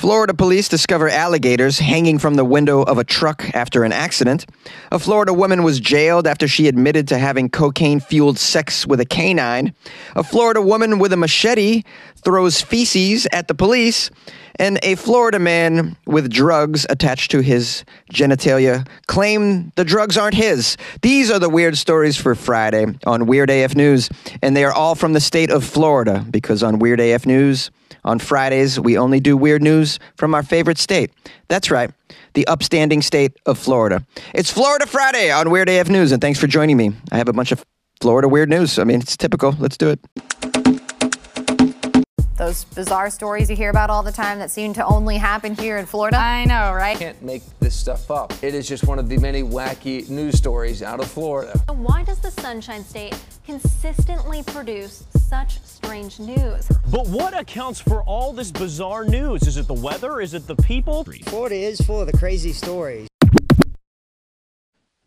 Florida 0.00 0.32
police 0.32 0.66
discover 0.66 1.10
alligators 1.10 1.78
hanging 1.78 2.18
from 2.18 2.32
the 2.32 2.44
window 2.44 2.80
of 2.80 2.96
a 2.96 3.04
truck 3.04 3.54
after 3.54 3.84
an 3.84 3.92
accident. 3.92 4.46
A 4.90 4.98
Florida 4.98 5.34
woman 5.34 5.62
was 5.62 5.78
jailed 5.78 6.26
after 6.26 6.48
she 6.48 6.68
admitted 6.68 7.06
to 7.08 7.18
having 7.18 7.50
cocaine 7.50 8.00
fueled 8.00 8.38
sex 8.38 8.86
with 8.86 8.98
a 8.98 9.04
canine. 9.04 9.74
A 10.16 10.22
Florida 10.22 10.62
woman 10.62 11.00
with 11.00 11.12
a 11.12 11.18
machete 11.18 11.82
throws 12.16 12.62
feces 12.62 13.28
at 13.30 13.46
the 13.46 13.54
police. 13.54 14.10
And 14.60 14.78
a 14.82 14.94
Florida 14.94 15.38
man 15.38 15.96
with 16.06 16.30
drugs 16.30 16.84
attached 16.90 17.30
to 17.30 17.40
his 17.40 17.82
genitalia 18.12 18.86
claimed 19.06 19.72
the 19.76 19.86
drugs 19.86 20.18
aren't 20.18 20.34
his. 20.34 20.76
These 21.00 21.30
are 21.30 21.38
the 21.38 21.48
weird 21.48 21.78
stories 21.78 22.18
for 22.18 22.34
Friday 22.34 22.84
on 23.06 23.24
Weird 23.24 23.48
AF 23.48 23.74
News. 23.74 24.10
And 24.42 24.54
they 24.54 24.64
are 24.64 24.72
all 24.72 24.94
from 24.94 25.14
the 25.14 25.20
state 25.20 25.50
of 25.50 25.64
Florida 25.64 26.26
because 26.30 26.62
on 26.62 26.78
Weird 26.78 27.00
AF 27.00 27.24
News, 27.24 27.70
on 28.04 28.18
Fridays, 28.18 28.78
we 28.78 28.98
only 28.98 29.18
do 29.18 29.34
weird 29.34 29.62
news 29.62 29.98
from 30.16 30.34
our 30.34 30.42
favorite 30.42 30.76
state. 30.76 31.10
That's 31.48 31.70
right, 31.70 31.90
the 32.34 32.46
upstanding 32.46 33.00
state 33.00 33.32
of 33.46 33.58
Florida. 33.58 34.04
It's 34.34 34.50
Florida 34.50 34.86
Friday 34.86 35.30
on 35.30 35.50
Weird 35.50 35.70
AF 35.70 35.88
News, 35.88 36.12
and 36.12 36.20
thanks 36.20 36.38
for 36.38 36.46
joining 36.46 36.76
me. 36.76 36.92
I 37.10 37.16
have 37.16 37.28
a 37.28 37.32
bunch 37.32 37.50
of 37.50 37.64
Florida 38.02 38.28
weird 38.28 38.50
news. 38.50 38.78
I 38.78 38.84
mean, 38.84 39.00
it's 39.00 39.16
typical. 39.16 39.54
Let's 39.58 39.78
do 39.78 39.88
it. 39.90 40.00
Those 42.40 42.64
bizarre 42.64 43.10
stories 43.10 43.50
you 43.50 43.54
hear 43.54 43.68
about 43.68 43.90
all 43.90 44.02
the 44.02 44.10
time 44.10 44.38
that 44.38 44.50
seem 44.50 44.72
to 44.72 44.86
only 44.86 45.18
happen 45.18 45.54
here 45.54 45.76
in 45.76 45.84
Florida. 45.84 46.16
I 46.16 46.46
know, 46.46 46.72
right? 46.72 46.96
Can't 46.96 47.20
make 47.22 47.42
this 47.60 47.76
stuff 47.76 48.10
up. 48.10 48.32
It 48.42 48.54
is 48.54 48.66
just 48.66 48.86
one 48.86 48.98
of 48.98 49.10
the 49.10 49.18
many 49.18 49.42
wacky 49.42 50.08
news 50.08 50.38
stories 50.38 50.82
out 50.82 51.00
of 51.00 51.10
Florida. 51.10 51.62
Why 51.68 52.02
does 52.02 52.18
the 52.18 52.30
Sunshine 52.30 52.82
State 52.82 53.14
consistently 53.44 54.42
produce 54.42 55.04
such 55.18 55.60
strange 55.64 56.18
news? 56.18 56.66
But 56.90 57.08
what 57.08 57.38
accounts 57.38 57.78
for 57.78 58.02
all 58.04 58.32
this 58.32 58.50
bizarre 58.50 59.04
news? 59.04 59.42
Is 59.42 59.58
it 59.58 59.66
the 59.66 59.74
weather? 59.74 60.22
Is 60.22 60.32
it 60.32 60.46
the 60.46 60.56
people? 60.56 61.04
Florida 61.26 61.56
is 61.56 61.78
full 61.82 62.00
of 62.00 62.06
the 62.06 62.16
crazy 62.16 62.54
stories. 62.54 63.06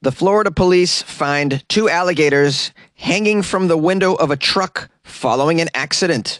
The 0.04 0.12
Florida 0.12 0.52
police 0.52 1.02
find 1.02 1.68
two 1.68 1.90
alligators 1.90 2.72
hanging 2.94 3.42
from 3.42 3.70
the 3.70 3.78
window 3.78 4.14
of 4.14 4.30
a 4.30 4.38
truck 4.38 4.92
following 5.04 5.60
an 5.62 5.70
accident. 5.74 6.40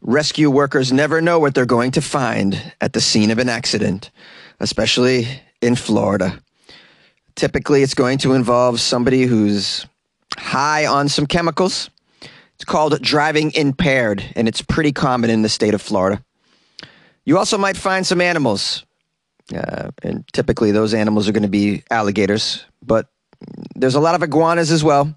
Rescue 0.00 0.50
workers 0.50 0.92
never 0.92 1.20
know 1.20 1.38
what 1.38 1.54
they're 1.54 1.66
going 1.66 1.90
to 1.92 2.00
find 2.00 2.72
at 2.80 2.92
the 2.92 3.00
scene 3.00 3.30
of 3.30 3.38
an 3.38 3.48
accident, 3.48 4.10
especially 4.60 5.26
in 5.60 5.74
Florida. 5.74 6.40
Typically, 7.34 7.82
it's 7.82 7.94
going 7.94 8.18
to 8.18 8.34
involve 8.34 8.80
somebody 8.80 9.24
who's 9.24 9.86
high 10.36 10.86
on 10.86 11.08
some 11.08 11.26
chemicals. 11.26 11.90
It's 12.54 12.64
called 12.64 13.00
driving 13.02 13.52
impaired, 13.54 14.22
and 14.34 14.48
it's 14.48 14.62
pretty 14.62 14.92
common 14.92 15.30
in 15.30 15.42
the 15.42 15.48
state 15.48 15.74
of 15.74 15.82
Florida. 15.82 16.22
You 17.24 17.38
also 17.38 17.58
might 17.58 17.76
find 17.76 18.06
some 18.06 18.20
animals, 18.20 18.84
uh, 19.54 19.90
and 20.02 20.26
typically 20.32 20.72
those 20.72 20.94
animals 20.94 21.28
are 21.28 21.32
going 21.32 21.42
to 21.42 21.48
be 21.48 21.82
alligators, 21.90 22.64
but 22.82 23.06
there's 23.74 23.94
a 23.94 24.00
lot 24.00 24.14
of 24.14 24.22
iguanas 24.22 24.70
as 24.70 24.82
well. 24.82 25.14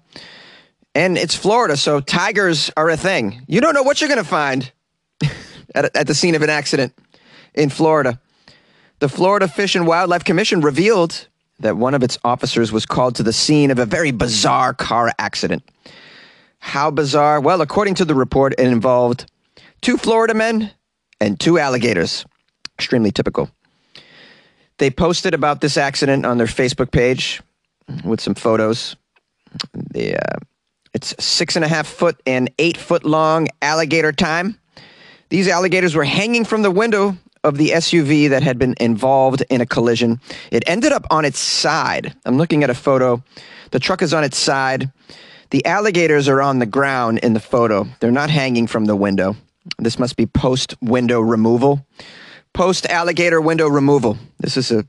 And 0.94 1.16
it's 1.16 1.34
Florida, 1.34 1.76
so 1.76 2.00
tigers 2.00 2.70
are 2.76 2.90
a 2.90 2.96
thing. 2.96 3.44
You 3.48 3.60
don't 3.60 3.74
know 3.74 3.82
what 3.82 4.00
you're 4.00 4.08
going 4.08 4.22
to 4.22 4.28
find 4.28 4.70
at, 5.74 5.96
at 5.96 6.06
the 6.06 6.14
scene 6.14 6.34
of 6.34 6.42
an 6.42 6.50
accident 6.50 6.94
in 7.54 7.70
Florida. 7.70 8.20
The 8.98 9.08
Florida 9.08 9.48
Fish 9.48 9.74
and 9.74 9.86
Wildlife 9.86 10.24
Commission 10.24 10.60
revealed 10.60 11.28
that 11.60 11.76
one 11.76 11.94
of 11.94 12.02
its 12.02 12.18
officers 12.24 12.72
was 12.72 12.84
called 12.84 13.16
to 13.16 13.22
the 13.22 13.32
scene 13.32 13.70
of 13.70 13.78
a 13.78 13.86
very 13.86 14.10
bizarre 14.10 14.74
car 14.74 15.10
accident. 15.18 15.62
How 16.58 16.90
bizarre? 16.90 17.40
Well, 17.40 17.60
according 17.60 17.94
to 17.96 18.04
the 18.04 18.14
report, 18.14 18.54
it 18.58 18.66
involved 18.66 19.30
two 19.80 19.96
Florida 19.96 20.34
men 20.34 20.70
and 21.20 21.40
two 21.40 21.58
alligators. 21.58 22.24
Extremely 22.78 23.10
typical. 23.10 23.50
They 24.78 24.90
posted 24.90 25.34
about 25.34 25.60
this 25.60 25.76
accident 25.76 26.26
on 26.26 26.38
their 26.38 26.46
Facebook 26.46 26.90
page 26.90 27.40
with 28.04 28.20
some 28.20 28.34
photos. 28.34 28.96
The, 29.74 30.16
uh, 30.16 30.38
it's 30.94 31.14
six 31.18 31.56
and 31.56 31.64
a 31.64 31.68
half 31.68 31.86
foot 31.86 32.20
and 32.26 32.50
eight 32.58 32.76
foot 32.76 33.04
long 33.04 33.48
alligator 33.60 34.12
time. 34.12 34.58
These 35.30 35.48
alligators 35.48 35.94
were 35.94 36.04
hanging 36.04 36.44
from 36.44 36.62
the 36.62 36.70
window 36.70 37.16
of 37.44 37.56
the 37.56 37.70
SUV 37.70 38.28
that 38.30 38.42
had 38.42 38.58
been 38.58 38.74
involved 38.78 39.42
in 39.50 39.60
a 39.60 39.66
collision. 39.66 40.20
It 40.50 40.62
ended 40.66 40.92
up 40.92 41.06
on 41.10 41.24
its 41.24 41.38
side. 41.38 42.14
I'm 42.24 42.36
looking 42.36 42.62
at 42.62 42.70
a 42.70 42.74
photo. 42.74 43.22
The 43.70 43.80
truck 43.80 44.02
is 44.02 44.14
on 44.14 44.24
its 44.24 44.38
side. 44.38 44.92
The 45.50 45.64
alligators 45.66 46.28
are 46.28 46.40
on 46.40 46.58
the 46.60 46.66
ground 46.66 47.18
in 47.18 47.32
the 47.32 47.40
photo. 47.40 47.86
They're 48.00 48.10
not 48.10 48.30
hanging 48.30 48.66
from 48.66 48.84
the 48.84 48.96
window. 48.96 49.36
This 49.78 49.98
must 49.98 50.16
be 50.16 50.26
post 50.26 50.74
window 50.80 51.20
removal. 51.20 51.84
Post 52.52 52.86
alligator 52.86 53.40
window 53.40 53.68
removal. 53.68 54.18
This 54.38 54.56
is 54.56 54.70
a 54.70 54.84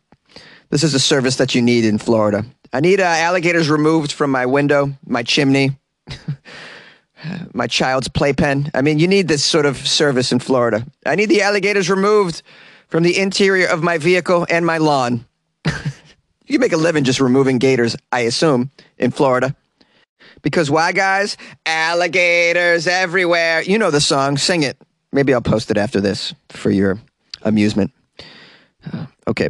this 0.70 0.84
is 0.84 0.96
a 0.96 1.00
service 1.00 1.36
that 1.36 1.54
you 1.54 1.62
need 1.62 1.86
in 1.86 2.00
Florida. 2.00 2.46
I 2.72 2.80
need 2.80 3.00
uh, 3.00 3.04
alligators 3.04 3.70
removed 3.70 4.12
from 4.12 4.32
my 4.32 4.48
window, 4.48 4.92
my 5.06 5.22
chimney, 5.22 5.78
my 7.54 7.68
child's 7.68 8.08
playpen. 8.08 8.70
I 8.74 8.82
mean, 8.82 9.00
you 9.00 9.08
need 9.08 9.28
this 9.28 9.44
sort 9.44 9.66
of 9.66 9.78
service 9.78 10.32
in 10.32 10.40
Florida. 10.40 10.86
I 11.06 11.16
need 11.16 11.30
the 11.30 11.42
alligators 11.42 11.90
removed 11.90 12.42
from 12.88 13.04
the 13.04 13.18
interior 13.18 13.68
of 13.68 13.84
my 13.84 13.98
vehicle 13.98 14.46
and 14.50 14.66
my 14.66 14.78
lawn. 14.78 15.26
you 16.46 16.60
make 16.60 16.74
a 16.74 16.78
living 16.78 17.04
just 17.04 17.20
removing 17.20 17.58
gators, 17.58 17.96
I 18.12 18.22
assume, 18.22 18.72
in 18.98 19.12
Florida. 19.12 19.56
Because 20.42 20.70
why, 20.70 20.92
guys? 20.92 21.38
Alligators 21.66 22.88
everywhere. 22.88 23.62
You 23.62 23.78
know 23.78 23.92
the 23.92 24.02
song. 24.02 24.38
Sing 24.38 24.64
it. 24.64 24.78
Maybe 25.12 25.34
I'll 25.34 25.42
post 25.42 25.72
it 25.72 25.78
after 25.78 26.02
this 26.02 26.34
for 26.50 26.70
your 26.70 27.00
amusement. 27.44 27.92
Uh, 28.92 29.06
okay. 29.28 29.50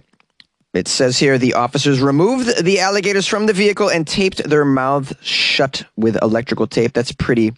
It 0.74 0.88
says 0.88 1.20
here 1.20 1.38
the 1.38 1.54
officers 1.54 2.02
removed 2.02 2.64
the 2.64 2.80
alligators 2.80 3.28
from 3.28 3.46
the 3.46 3.54
vehicle 3.54 3.90
and 3.90 4.08
taped 4.08 4.44
their 4.44 4.66
mouths 4.66 5.14
shut 5.22 5.86
with 5.96 6.22
electrical 6.22 6.66
tape. 6.66 6.94
That's 6.94 7.12
pretty 7.12 7.54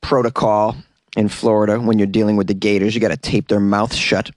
protocol 0.00 0.76
in 1.16 1.28
Florida 1.28 1.80
when 1.80 1.98
you're 1.98 2.06
dealing 2.06 2.36
with 2.36 2.48
the 2.48 2.54
gators. 2.54 2.94
You 2.94 3.00
got 3.00 3.08
to 3.08 3.16
tape 3.16 3.48
their 3.48 3.60
mouth 3.60 3.94
shut 3.94 4.30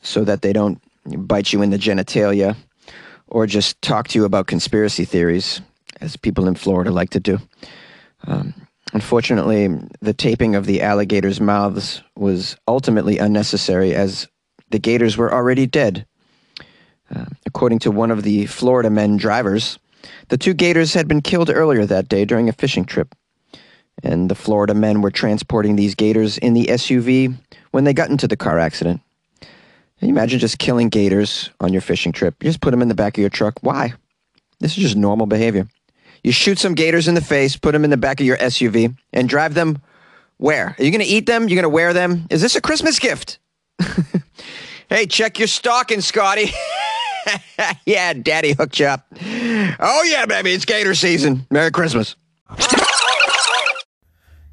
so 0.00 0.22
that 0.24 0.42
they 0.42 0.52
don't 0.52 0.80
bite 1.04 1.52
you 1.52 1.62
in 1.62 1.70
the 1.70 1.78
genitalia 1.78 2.56
or 3.26 3.46
just 3.46 3.80
talk 3.82 4.08
to 4.08 4.18
you 4.18 4.24
about 4.24 4.46
conspiracy 4.46 5.04
theories, 5.04 5.60
as 6.00 6.16
people 6.16 6.46
in 6.46 6.54
Florida 6.54 6.90
like 6.90 7.10
to 7.10 7.20
do. 7.20 7.38
Um, 8.26 8.54
unfortunately, 8.92 9.68
the 10.00 10.14
taping 10.14 10.54
of 10.54 10.66
the 10.66 10.82
alligators' 10.82 11.40
mouths 11.40 12.02
was 12.16 12.56
ultimately 12.68 13.18
unnecessary 13.18 13.94
as 13.94 14.28
the 14.70 14.78
gators 14.78 15.16
were 15.16 15.32
already 15.32 15.66
dead. 15.66 16.06
Uh, 17.14 17.26
according 17.46 17.78
to 17.80 17.90
one 17.90 18.10
of 18.10 18.22
the 18.22 18.46
Florida 18.46 18.90
men 18.90 19.16
drivers, 19.16 19.78
the 20.28 20.38
two 20.38 20.54
gators 20.54 20.94
had 20.94 21.06
been 21.06 21.20
killed 21.20 21.50
earlier 21.50 21.86
that 21.86 22.08
day 22.08 22.24
during 22.24 22.48
a 22.48 22.52
fishing 22.52 22.84
trip. 22.84 23.14
And 24.02 24.30
the 24.30 24.34
Florida 24.34 24.74
men 24.74 25.00
were 25.00 25.10
transporting 25.10 25.76
these 25.76 25.94
gators 25.94 26.36
in 26.38 26.54
the 26.54 26.66
SUV 26.66 27.36
when 27.70 27.84
they 27.84 27.92
got 27.92 28.10
into 28.10 28.26
the 28.26 28.36
car 28.36 28.58
accident. 28.58 29.00
Can 29.40 30.08
you 30.08 30.14
imagine 30.14 30.40
just 30.40 30.58
killing 30.58 30.88
gators 30.88 31.50
on 31.60 31.72
your 31.72 31.80
fishing 31.80 32.12
trip? 32.12 32.34
You 32.42 32.48
just 32.48 32.60
put 32.60 32.72
them 32.72 32.82
in 32.82 32.88
the 32.88 32.94
back 32.94 33.16
of 33.16 33.20
your 33.20 33.30
truck. 33.30 33.62
Why? 33.62 33.94
This 34.58 34.76
is 34.76 34.82
just 34.82 34.96
normal 34.96 35.26
behavior. 35.26 35.68
You 36.24 36.32
shoot 36.32 36.58
some 36.58 36.74
gators 36.74 37.06
in 37.06 37.14
the 37.14 37.20
face, 37.20 37.56
put 37.56 37.72
them 37.72 37.84
in 37.84 37.90
the 37.90 37.96
back 37.96 38.18
of 38.18 38.26
your 38.26 38.36
SUV, 38.38 38.96
and 39.12 39.28
drive 39.28 39.54
them 39.54 39.80
where? 40.38 40.74
Are 40.76 40.84
you 40.84 40.90
going 40.90 41.00
to 41.00 41.06
eat 41.06 41.26
them? 41.26 41.42
You're 41.42 41.56
going 41.56 41.62
to 41.62 41.68
wear 41.68 41.92
them? 41.92 42.26
Is 42.30 42.42
this 42.42 42.56
a 42.56 42.60
Christmas 42.60 42.98
gift? 42.98 43.38
hey, 44.88 45.06
check 45.06 45.38
your 45.38 45.48
stocking, 45.48 46.00
Scotty. 46.00 46.50
yeah, 47.86 48.12
daddy 48.12 48.52
hooked 48.52 48.78
you 48.78 48.86
up. 48.86 49.06
Oh, 49.80 50.02
yeah, 50.06 50.26
baby, 50.26 50.52
it's 50.52 50.64
gator 50.64 50.94
season. 50.94 51.46
Merry 51.50 51.70
Christmas. 51.70 52.16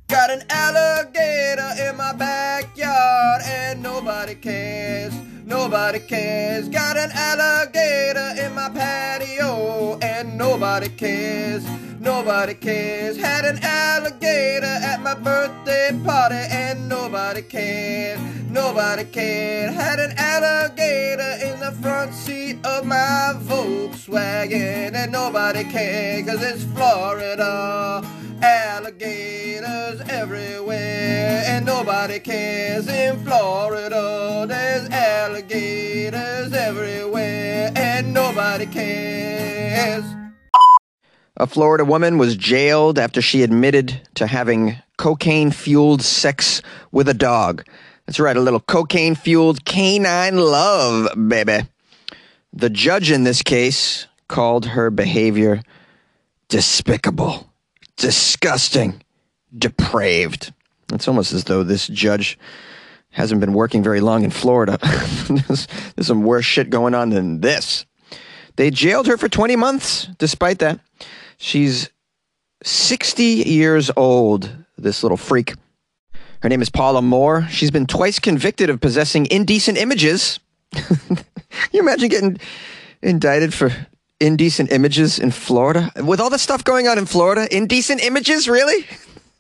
Got 0.08 0.30
an 0.30 0.44
alligator 0.50 1.90
in 1.90 1.96
my 1.96 2.14
backyard 2.14 3.42
and 3.46 3.82
nobody 3.82 4.36
cares. 4.36 5.14
Nobody 5.46 6.00
cares. 6.00 6.68
Got 6.68 6.98
an 6.98 7.12
alligator 7.14 8.46
in 8.46 8.54
my 8.54 8.70
patio 8.70 9.98
and 10.02 10.38
nobody 10.38 10.90
cares. 10.90 11.66
Nobody 12.02 12.56
cares. 12.56 13.16
Had 13.16 13.46
an 13.46 13.60
alligator 13.62 14.66
at 14.66 15.04
my 15.04 15.14
birthday 15.14 15.92
party 16.04 16.34
and 16.50 16.90
nobody 16.90 17.44
cared. 17.44 18.20
Nobody 18.50 19.04
cared. 19.04 19.72
Had 19.72 20.00
an 20.00 20.14
alligator 20.18 21.46
in 21.46 21.60
the 21.60 21.72
front 21.80 22.16
seat 22.16 22.58
of 22.66 22.88
my 22.88 23.36
Volkswagen 23.42 24.96
and 24.96 25.12
nobody 25.12 25.64
cared 25.66 26.26
cause 26.26 26.42
it's 26.42 26.64
Florida. 26.64 28.02
Alligators 28.42 30.02
everywhere 30.10 31.44
and 31.46 31.68
nobody 31.68 32.18
cares 32.18 32.88
in 32.88 33.24
Florida. 33.24 34.48
There's 34.48 34.90
alligators 34.90 36.52
everywhere 36.52 37.72
and 37.76 38.12
nobody 38.12 38.66
cares. 38.66 40.21
A 41.38 41.48
Florida 41.48 41.86
woman 41.86 42.18
was 42.18 42.36
jailed 42.36 43.00
after 43.00 43.22
she 43.22 43.42
admitted 43.42 44.02
to 44.16 44.28
having 44.28 44.76
cocaine 44.98 45.52
fueled 45.52 46.02
sex 46.02 46.62
with 46.92 47.08
a 47.08 47.14
dog. 47.14 47.66
That's 48.06 48.20
right, 48.20 48.36
a 48.36 48.42
little 48.42 48.60
cocaine 48.60 49.16
fueled 49.16 49.64
canine 49.64 50.38
love, 50.38 51.10
baby. 51.30 51.68
The 52.52 52.70
judge 52.70 53.12
in 53.12 53.24
this 53.24 53.42
case 53.42 54.08
called 54.28 54.66
her 54.66 54.92
behavior 54.92 55.62
despicable, 56.50 57.50
disgusting, 57.96 59.02
depraved. 59.58 60.54
It's 60.92 61.08
almost 61.08 61.32
as 61.32 61.46
though 61.46 61.64
this 61.64 61.88
judge 61.88 62.38
hasn't 63.12 63.40
been 63.40 63.54
working 63.54 63.82
very 63.82 64.02
long 64.02 64.26
in 64.26 64.32
Florida. 64.32 64.78
there's, 65.30 65.68
there's 65.96 66.08
some 66.08 66.24
worse 66.24 66.44
shit 66.44 66.70
going 66.70 66.94
on 66.94 67.10
than 67.10 67.40
this. 67.40 67.86
They 68.58 68.70
jailed 68.70 69.08
her 69.08 69.18
for 69.18 69.30
20 69.30 69.56
months, 69.56 70.08
despite 70.18 70.60
that. 70.60 70.82
She's 71.44 71.90
60 72.62 73.24
years 73.24 73.90
old, 73.98 74.52
this 74.78 75.02
little 75.02 75.18
freak. 75.18 75.56
Her 76.44 76.50
name 76.50 76.62
is 76.62 76.70
Paula 76.70 77.02
Moore. 77.02 77.48
She's 77.50 77.72
been 77.72 77.88
twice 77.88 78.20
convicted 78.20 78.70
of 78.70 78.80
possessing 78.80 79.26
indecent 79.26 79.80
images. 79.80 80.40
you 80.76 81.80
imagine 81.80 82.10
getting 82.10 82.40
indicted 83.02 83.56
for 83.56 83.72
indecent 84.20 84.72
images 84.72 85.18
in 85.18 85.32
Florida? 85.32 85.92
With 85.96 86.22
all 86.22 86.30
the 86.30 86.38
stuff 86.38 86.64
going 86.64 86.88
on 86.88 87.00
in 87.00 87.08
Florida, 87.08 87.48
indecent 87.54 88.04
images, 88.04 88.48
really? 88.48 88.86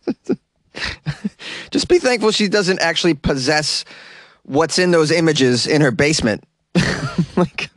Just 1.69 1.87
be 1.87 1.99
thankful 1.99 2.31
she 2.31 2.47
doesn't 2.47 2.81
actually 2.81 3.13
possess 3.13 3.85
what's 4.41 4.79
in 4.79 4.89
those 4.89 5.11
images 5.11 5.67
in 5.67 5.81
her 5.81 5.91
basement. 5.91 6.43
like 7.35 7.69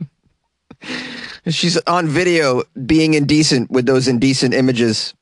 she's 1.49 1.77
on 1.87 2.07
video 2.07 2.63
being 2.85 3.13
indecent 3.13 3.69
with 3.69 3.85
those 3.85 4.07
indecent 4.07 4.53
images. 4.53 5.13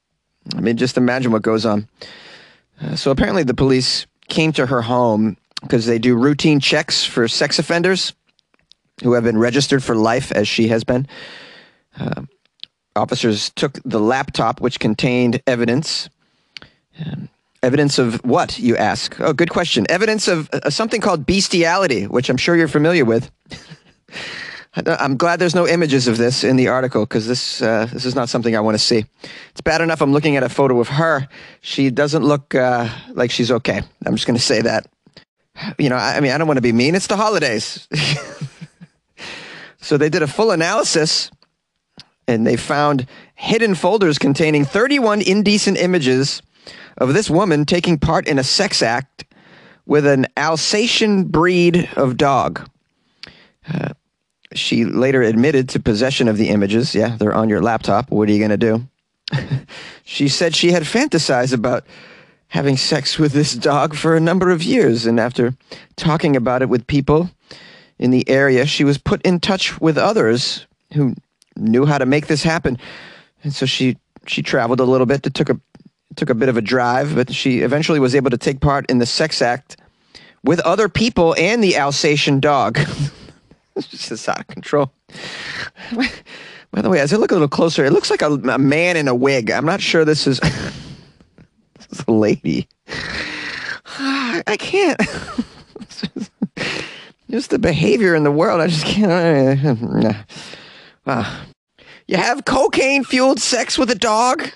I 0.55 0.61
mean, 0.61 0.77
just 0.77 0.97
imagine 0.97 1.31
what 1.31 1.41
goes 1.41 1.65
on. 1.65 1.87
Uh, 2.81 2.95
so 2.95 3.11
apparently, 3.11 3.43
the 3.43 3.53
police 3.53 4.05
came 4.29 4.51
to 4.53 4.65
her 4.65 4.81
home 4.81 5.37
because 5.61 5.85
they 5.85 5.99
do 5.99 6.15
routine 6.15 6.59
checks 6.59 7.05
for 7.05 7.27
sex 7.27 7.59
offenders 7.59 8.13
who 9.01 9.13
have 9.13 9.23
been 9.23 9.37
registered 9.37 9.83
for 9.83 9.95
life, 9.95 10.31
as 10.31 10.47
she 10.47 10.67
has 10.67 10.83
been. 10.83 11.07
Uh, 11.99 12.23
officers 12.95 13.49
took 13.51 13.79
the 13.83 13.99
laptop, 13.99 14.61
which 14.61 14.79
contained 14.79 15.41
evidence. 15.47 16.09
Um, 17.03 17.29
evidence 17.61 17.97
of 17.97 18.23
what, 18.23 18.59
you 18.59 18.77
ask? 18.77 19.19
Oh, 19.19 19.33
good 19.33 19.49
question. 19.49 19.85
Evidence 19.89 20.27
of 20.27 20.49
uh, 20.51 20.69
something 20.69 21.01
called 21.01 21.25
bestiality, 21.25 22.05
which 22.05 22.29
I'm 22.29 22.37
sure 22.37 22.55
you're 22.55 22.67
familiar 22.67 23.05
with. 23.05 23.31
I'm 24.75 25.17
glad 25.17 25.37
there's 25.39 25.53
no 25.53 25.67
images 25.67 26.07
of 26.07 26.17
this 26.17 26.43
in 26.43 26.55
the 26.55 26.67
article 26.67 27.05
because 27.05 27.27
this 27.27 27.61
uh, 27.61 27.85
this 27.93 28.05
is 28.05 28.15
not 28.15 28.27
something 28.27 28.55
I 28.55 28.59
want 28.59 28.73
to 28.73 28.83
see. 28.83 29.05
It's 29.51 29.61
bad 29.61 29.81
enough 29.81 30.01
I'm 30.01 30.11
looking 30.11 30.35
at 30.35 30.41
a 30.41 30.49
photo 30.49 30.79
of 30.79 30.87
her. 30.87 31.27
She 31.61 31.91
doesn't 31.91 32.23
look 32.23 32.55
uh, 32.55 32.89
like 33.11 33.29
she's 33.29 33.51
okay. 33.51 33.81
I'm 34.05 34.15
just 34.15 34.25
going 34.25 34.37
to 34.37 34.43
say 34.43 34.61
that. 34.61 34.87
You 35.77 35.89
know, 35.89 35.95
I, 35.95 36.17
I 36.17 36.19
mean, 36.21 36.31
I 36.31 36.39
don't 36.39 36.47
want 36.47 36.57
to 36.57 36.61
be 36.61 36.71
mean. 36.71 36.95
It's 36.95 37.05
the 37.05 37.17
holidays. 37.17 37.87
so 39.81 39.97
they 39.97 40.09
did 40.09 40.23
a 40.23 40.27
full 40.27 40.49
analysis 40.49 41.29
and 42.27 42.47
they 42.47 42.57
found 42.57 43.05
hidden 43.35 43.75
folders 43.75 44.17
containing 44.17 44.65
31 44.65 45.21
indecent 45.21 45.77
images 45.77 46.41
of 46.97 47.13
this 47.13 47.29
woman 47.29 47.65
taking 47.65 47.99
part 47.99 48.27
in 48.27 48.39
a 48.39 48.43
sex 48.43 48.81
act 48.81 49.25
with 49.85 50.07
an 50.07 50.25
Alsatian 50.35 51.25
breed 51.25 51.89
of 51.95 52.17
dog. 52.17 52.67
Uh, 53.71 53.89
she 54.55 54.85
later 54.85 55.21
admitted 55.21 55.69
to 55.69 55.79
possession 55.79 56.27
of 56.27 56.37
the 56.37 56.49
images. 56.49 56.93
Yeah, 56.95 57.17
they're 57.17 57.33
on 57.33 57.49
your 57.49 57.61
laptop. 57.61 58.11
What 58.11 58.29
are 58.29 58.31
you 58.31 58.39
going 58.39 58.51
to 58.51 58.57
do? 58.57 58.87
she 60.03 60.27
said 60.27 60.55
she 60.55 60.71
had 60.71 60.83
fantasized 60.83 61.53
about 61.53 61.85
having 62.49 62.77
sex 62.77 63.17
with 63.17 63.31
this 63.31 63.53
dog 63.53 63.95
for 63.95 64.15
a 64.15 64.19
number 64.19 64.51
of 64.51 64.61
years, 64.63 65.05
and 65.05 65.19
after 65.19 65.55
talking 65.95 66.35
about 66.35 66.61
it 66.61 66.69
with 66.69 66.85
people 66.87 67.29
in 67.97 68.11
the 68.11 68.27
area, 68.29 68.65
she 68.65 68.83
was 68.83 68.97
put 68.97 69.21
in 69.23 69.39
touch 69.39 69.79
with 69.81 69.97
others 69.97 70.67
who 70.93 71.15
knew 71.55 71.85
how 71.85 71.97
to 71.97 72.05
make 72.05 72.27
this 72.27 72.43
happen. 72.43 72.77
And 73.43 73.53
so 73.53 73.65
she 73.65 73.97
she 74.27 74.41
traveled 74.41 74.79
a 74.79 74.85
little 74.85 75.05
bit. 75.05 75.25
It 75.25 75.33
took 75.33 75.49
a 75.49 75.59
took 76.15 76.29
a 76.29 76.35
bit 76.35 76.49
of 76.49 76.57
a 76.57 76.61
drive, 76.61 77.15
but 77.15 77.33
she 77.33 77.59
eventually 77.59 77.99
was 77.99 78.15
able 78.15 78.29
to 78.29 78.37
take 78.37 78.59
part 78.59 78.89
in 78.89 78.99
the 78.99 79.05
sex 79.05 79.41
act 79.41 79.77
with 80.43 80.59
other 80.61 80.89
people 80.89 81.35
and 81.37 81.63
the 81.63 81.77
Alsatian 81.77 82.39
dog. 82.39 82.79
it's 83.75 84.09
just 84.09 84.29
out 84.29 84.39
of 84.39 84.47
control. 84.47 84.93
By 86.71 86.81
the 86.81 86.89
way, 86.89 86.99
as 86.99 87.13
I 87.13 87.17
look 87.17 87.31
a 87.31 87.35
little 87.35 87.47
closer, 87.47 87.85
it 87.85 87.93
looks 87.93 88.09
like 88.09 88.21
a, 88.21 88.33
a 88.33 88.57
man 88.57 88.97
in 88.97 89.07
a 89.07 89.15
wig. 89.15 89.51
I'm 89.51 89.65
not 89.65 89.81
sure 89.81 90.05
this 90.05 90.27
is, 90.27 90.39
this 90.39 91.87
is 91.91 92.03
a 92.07 92.11
lady. 92.11 92.67
I 93.99 94.57
can't. 94.57 94.99
just 97.29 97.51
the 97.51 97.59
behavior 97.59 98.15
in 98.15 98.23
the 98.23 98.31
world. 98.31 98.61
I 98.61 98.67
just 98.67 98.85
can't. 98.85 100.17
Uh, 101.05 101.41
you 102.07 102.17
have 102.17 102.45
cocaine 102.45 103.03
fueled 103.03 103.39
sex 103.39 103.77
with 103.77 103.89
a 103.91 103.95
dog? 103.95 104.49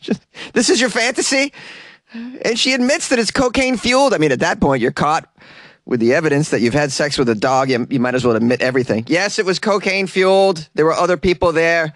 just, 0.00 0.26
this 0.54 0.70
is 0.70 0.80
your 0.80 0.90
fantasy? 0.90 1.52
And 2.14 2.58
she 2.58 2.72
admits 2.72 3.08
that 3.08 3.18
it's 3.18 3.30
cocaine 3.30 3.76
fueled. 3.76 4.14
I 4.14 4.18
mean, 4.18 4.32
at 4.32 4.40
that 4.40 4.60
point, 4.60 4.82
you're 4.82 4.92
caught 4.92 5.28
with 5.84 6.00
the 6.00 6.14
evidence 6.14 6.50
that 6.50 6.60
you've 6.60 6.74
had 6.74 6.92
sex 6.92 7.18
with 7.18 7.28
a 7.28 7.34
dog. 7.34 7.70
You, 7.70 7.86
you 7.90 8.00
might 8.00 8.14
as 8.14 8.24
well 8.24 8.36
admit 8.36 8.60
everything. 8.60 9.04
Yes, 9.08 9.38
it 9.38 9.46
was 9.46 9.58
cocaine 9.58 10.06
fueled. 10.06 10.68
There 10.74 10.84
were 10.84 10.92
other 10.92 11.16
people 11.16 11.52
there. 11.52 11.92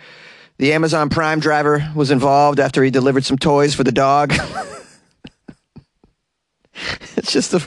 The 0.58 0.72
Amazon 0.72 1.10
Prime 1.10 1.40
driver 1.40 1.90
was 1.94 2.10
involved 2.10 2.58
after 2.60 2.82
he 2.82 2.90
delivered 2.90 3.24
some 3.24 3.38
toys 3.38 3.74
for 3.74 3.84
the 3.84 3.92
dog. 3.92 4.32
it's 7.16 7.30
just 7.30 7.52
a, 7.52 7.66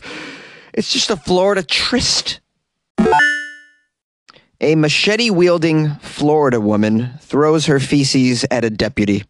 it's 0.74 0.92
just 0.92 1.10
a 1.10 1.16
Florida 1.16 1.64
tryst. 1.64 2.40
A 4.62 4.76
machete 4.76 5.30
wielding 5.30 5.92
Florida 5.96 6.60
woman 6.60 7.12
throws 7.22 7.68
her 7.68 7.80
feces 7.80 8.46
at 8.52 8.66
a 8.66 8.70
deputy. 8.70 9.24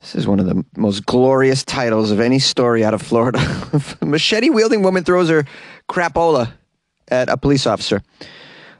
This 0.00 0.14
is 0.14 0.26
one 0.28 0.38
of 0.38 0.46
the 0.46 0.64
most 0.76 1.04
glorious 1.04 1.64
titles 1.64 2.12
of 2.12 2.20
any 2.20 2.38
story 2.38 2.84
out 2.84 2.94
of 2.94 3.02
Florida. 3.02 3.40
machete 4.00 4.48
wielding 4.48 4.82
woman 4.82 5.02
throws 5.04 5.28
her 5.28 5.44
crapola 5.88 6.52
at 7.08 7.28
a 7.28 7.36
police 7.36 7.66
officer. 7.66 8.02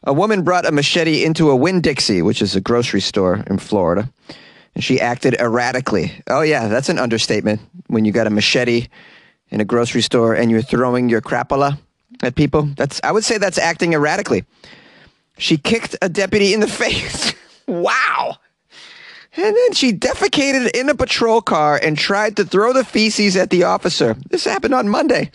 A 0.04 0.12
woman 0.12 0.42
brought 0.42 0.66
a 0.66 0.72
machete 0.72 1.24
into 1.24 1.50
a 1.50 1.56
Winn 1.56 1.80
Dixie, 1.80 2.22
which 2.22 2.40
is 2.40 2.54
a 2.54 2.60
grocery 2.60 3.00
store 3.00 3.42
in 3.46 3.58
Florida, 3.58 4.08
and 4.74 4.84
she 4.84 5.00
acted 5.00 5.34
erratically. 5.40 6.12
Oh, 6.28 6.42
yeah, 6.42 6.68
that's 6.68 6.88
an 6.88 6.98
understatement 6.98 7.60
when 7.88 8.04
you 8.04 8.12
got 8.12 8.26
a 8.26 8.30
machete 8.30 8.86
in 9.50 9.60
a 9.60 9.64
grocery 9.64 10.02
store 10.02 10.34
and 10.34 10.50
you're 10.50 10.62
throwing 10.62 11.08
your 11.08 11.20
crapola 11.20 11.78
at 12.22 12.34
people. 12.34 12.62
That's 12.76 13.00
I 13.02 13.12
would 13.12 13.24
say 13.24 13.38
that's 13.38 13.58
acting 13.58 13.92
erratically. 13.92 14.44
She 15.36 15.56
kicked 15.56 15.96
a 16.02 16.08
deputy 16.08 16.54
in 16.54 16.60
the 16.60 16.68
face. 16.82 17.34
wow. 17.66 18.36
And 19.36 19.54
then 19.54 19.72
she 19.72 19.92
defecated 19.92 20.74
in 20.74 20.88
a 20.88 20.94
patrol 20.94 21.40
car 21.40 21.78
and 21.80 21.96
tried 21.96 22.36
to 22.36 22.44
throw 22.44 22.72
the 22.72 22.84
feces 22.84 23.36
at 23.36 23.50
the 23.50 23.64
officer. 23.64 24.16
This 24.30 24.44
happened 24.44 24.74
on 24.74 24.88
Monday. 24.88 25.30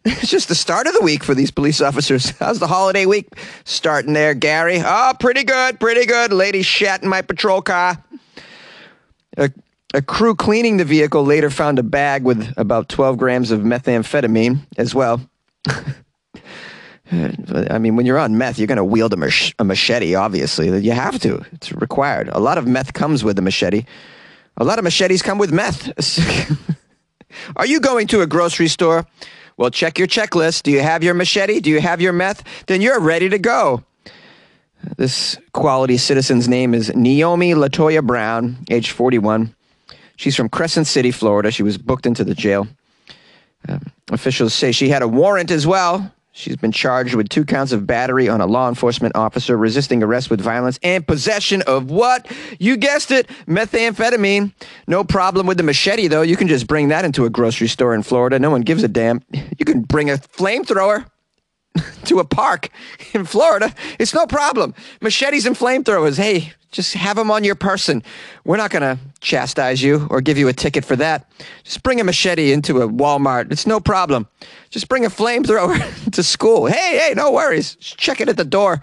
It's 0.04 0.30
just 0.30 0.48
the 0.48 0.54
start 0.54 0.86
of 0.86 0.94
the 0.94 1.02
week 1.02 1.24
for 1.24 1.34
these 1.34 1.50
police 1.50 1.80
officers. 1.80 2.30
How's 2.38 2.58
the 2.58 2.66
holiday 2.66 3.06
week 3.06 3.28
starting 3.64 4.12
there, 4.12 4.34
Gary? 4.34 4.80
Oh, 4.84 5.12
pretty 5.18 5.44
good, 5.44 5.80
pretty 5.80 6.06
good. 6.06 6.32
Lady 6.32 6.62
shat 6.62 7.02
in 7.02 7.08
my 7.08 7.22
patrol 7.22 7.62
car. 7.62 8.02
A, 9.36 9.50
a 9.94 10.02
crew 10.02 10.34
cleaning 10.34 10.76
the 10.76 10.84
vehicle 10.84 11.24
later 11.24 11.50
found 11.50 11.78
a 11.78 11.82
bag 11.82 12.24
with 12.24 12.52
about 12.56 12.88
12 12.88 13.18
grams 13.18 13.50
of 13.50 13.60
methamphetamine 13.60 14.60
as 14.76 14.94
well. 14.94 15.20
I 17.10 17.78
mean, 17.78 17.96
when 17.96 18.04
you're 18.04 18.18
on 18.18 18.36
meth, 18.36 18.58
you're 18.58 18.66
going 18.66 18.76
to 18.76 18.84
wield 18.84 19.12
a, 19.14 19.16
mach- 19.16 19.54
a, 19.58 19.64
machete, 19.64 20.14
obviously. 20.14 20.78
You 20.78 20.92
have 20.92 21.18
to, 21.20 21.44
it's 21.52 21.72
required. 21.72 22.28
A 22.28 22.38
lot 22.38 22.58
of 22.58 22.66
meth 22.66 22.92
comes 22.92 23.24
with 23.24 23.38
a 23.38 23.42
machete. 23.42 23.84
A 24.58 24.64
lot 24.64 24.78
of 24.78 24.84
machetes 24.84 25.22
come 25.22 25.38
with 25.38 25.52
meth. 25.52 25.90
Are 27.56 27.66
you 27.66 27.80
going 27.80 28.06
to 28.08 28.20
a 28.20 28.26
grocery 28.26 28.68
store? 28.68 29.06
Well, 29.58 29.70
check 29.70 29.98
your 29.98 30.06
checklist. 30.06 30.62
Do 30.62 30.70
you 30.70 30.80
have 30.80 31.02
your 31.02 31.14
machete? 31.14 31.58
Do 31.60 31.68
you 31.68 31.80
have 31.80 32.00
your 32.00 32.12
meth? 32.12 32.44
Then 32.66 32.80
you're 32.80 33.00
ready 33.00 33.28
to 33.28 33.38
go. 33.38 33.82
This 34.96 35.36
quality 35.52 35.96
citizen's 35.96 36.48
name 36.48 36.72
is 36.72 36.94
Naomi 36.94 37.52
Latoya 37.54 38.02
Brown, 38.02 38.64
age 38.70 38.92
41. 38.92 39.52
She's 40.16 40.36
from 40.36 40.48
Crescent 40.48 40.86
City, 40.86 41.10
Florida. 41.10 41.50
She 41.50 41.64
was 41.64 41.76
booked 41.76 42.06
into 42.06 42.22
the 42.22 42.36
jail. 42.36 42.68
Um, 43.68 43.84
officials 44.12 44.54
say 44.54 44.70
she 44.70 44.88
had 44.88 45.02
a 45.02 45.08
warrant 45.08 45.50
as 45.50 45.66
well 45.66 46.12
She's 46.32 46.56
been 46.56 46.72
charged 46.72 47.14
with 47.14 47.28
two 47.28 47.44
counts 47.44 47.72
of 47.72 47.86
battery 47.86 48.28
on 48.28 48.40
a 48.40 48.46
law 48.46 48.68
enforcement 48.68 49.16
officer, 49.16 49.56
resisting 49.56 50.02
arrest 50.02 50.30
with 50.30 50.40
violence, 50.40 50.78
and 50.82 51.06
possession 51.06 51.62
of 51.62 51.90
what? 51.90 52.30
You 52.60 52.76
guessed 52.76 53.10
it, 53.10 53.28
methamphetamine. 53.46 54.52
No 54.86 55.02
problem 55.02 55.46
with 55.46 55.56
the 55.56 55.64
machete, 55.64 56.06
though. 56.06 56.22
You 56.22 56.36
can 56.36 56.46
just 56.46 56.66
bring 56.66 56.88
that 56.88 57.04
into 57.04 57.24
a 57.24 57.30
grocery 57.30 57.66
store 57.68 57.94
in 57.94 58.02
Florida. 58.02 58.38
No 58.38 58.50
one 58.50 58.60
gives 58.60 58.84
a 58.84 58.88
damn. 58.88 59.22
You 59.32 59.64
can 59.64 59.82
bring 59.82 60.10
a 60.10 60.14
flamethrower 60.14 61.06
to 62.04 62.18
a 62.18 62.24
park 62.24 62.68
in 63.12 63.24
Florida, 63.24 63.74
it's 63.98 64.14
no 64.14 64.26
problem. 64.26 64.74
Machetes 65.00 65.46
and 65.46 65.56
flamethrowers, 65.56 66.16
hey, 66.18 66.52
just 66.70 66.94
have 66.94 67.16
them 67.16 67.30
on 67.30 67.44
your 67.44 67.54
person. 67.54 68.02
We're 68.44 68.56
not 68.56 68.70
going 68.70 68.82
to 68.82 68.98
chastise 69.20 69.82
you 69.82 70.06
or 70.10 70.20
give 70.20 70.38
you 70.38 70.48
a 70.48 70.52
ticket 70.52 70.84
for 70.84 70.96
that. 70.96 71.30
Just 71.64 71.82
bring 71.82 72.00
a 72.00 72.04
machete 72.04 72.52
into 72.52 72.82
a 72.82 72.88
Walmart. 72.88 73.50
It's 73.50 73.66
no 73.66 73.80
problem. 73.80 74.28
Just 74.70 74.88
bring 74.88 75.04
a 75.04 75.10
flamethrower 75.10 76.10
to 76.12 76.22
school. 76.22 76.66
Hey, 76.66 76.98
hey, 76.98 77.14
no 77.16 77.32
worries. 77.32 77.76
Just 77.76 77.98
check 77.98 78.20
it 78.20 78.28
at 78.28 78.36
the 78.36 78.44
door. 78.44 78.82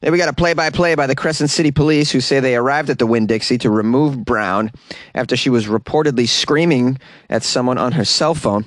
Then 0.00 0.12
we 0.12 0.18
got 0.18 0.28
a 0.28 0.32
play 0.32 0.54
by 0.54 0.70
play 0.70 0.94
by 0.94 1.06
the 1.06 1.16
Crescent 1.16 1.50
City 1.50 1.70
Police 1.70 2.10
who 2.10 2.20
say 2.20 2.40
they 2.40 2.56
arrived 2.56 2.90
at 2.90 2.98
the 2.98 3.06
Winn 3.06 3.26
Dixie 3.26 3.58
to 3.58 3.70
remove 3.70 4.24
Brown 4.24 4.70
after 5.14 5.36
she 5.36 5.50
was 5.50 5.66
reportedly 5.66 6.28
screaming 6.28 6.98
at 7.30 7.42
someone 7.42 7.78
on 7.78 7.92
her 7.92 8.04
cell 8.04 8.34
phone. 8.34 8.64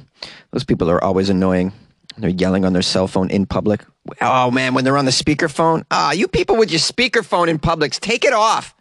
Those 0.52 0.64
people 0.64 0.90
are 0.90 1.04
always 1.04 1.30
annoying. 1.30 1.72
They're 2.18 2.30
yelling 2.30 2.66
on 2.66 2.74
their 2.74 2.82
cell 2.82 3.08
phone 3.08 3.30
in 3.30 3.46
public. 3.46 3.86
Oh 4.22 4.52
man, 4.52 4.74
when 4.74 4.84
they're 4.84 4.98
on 4.98 5.06
the 5.06 5.12
speakerphone. 5.12 5.84
Ah, 5.92 6.12
you 6.12 6.28
people 6.28 6.58
with 6.58 6.72
your 6.72 6.80
speakerphone 6.80 7.48
in 7.48 7.60
public, 7.60 7.92
take 7.94 8.26
it 8.26 8.34
off. 8.34 8.76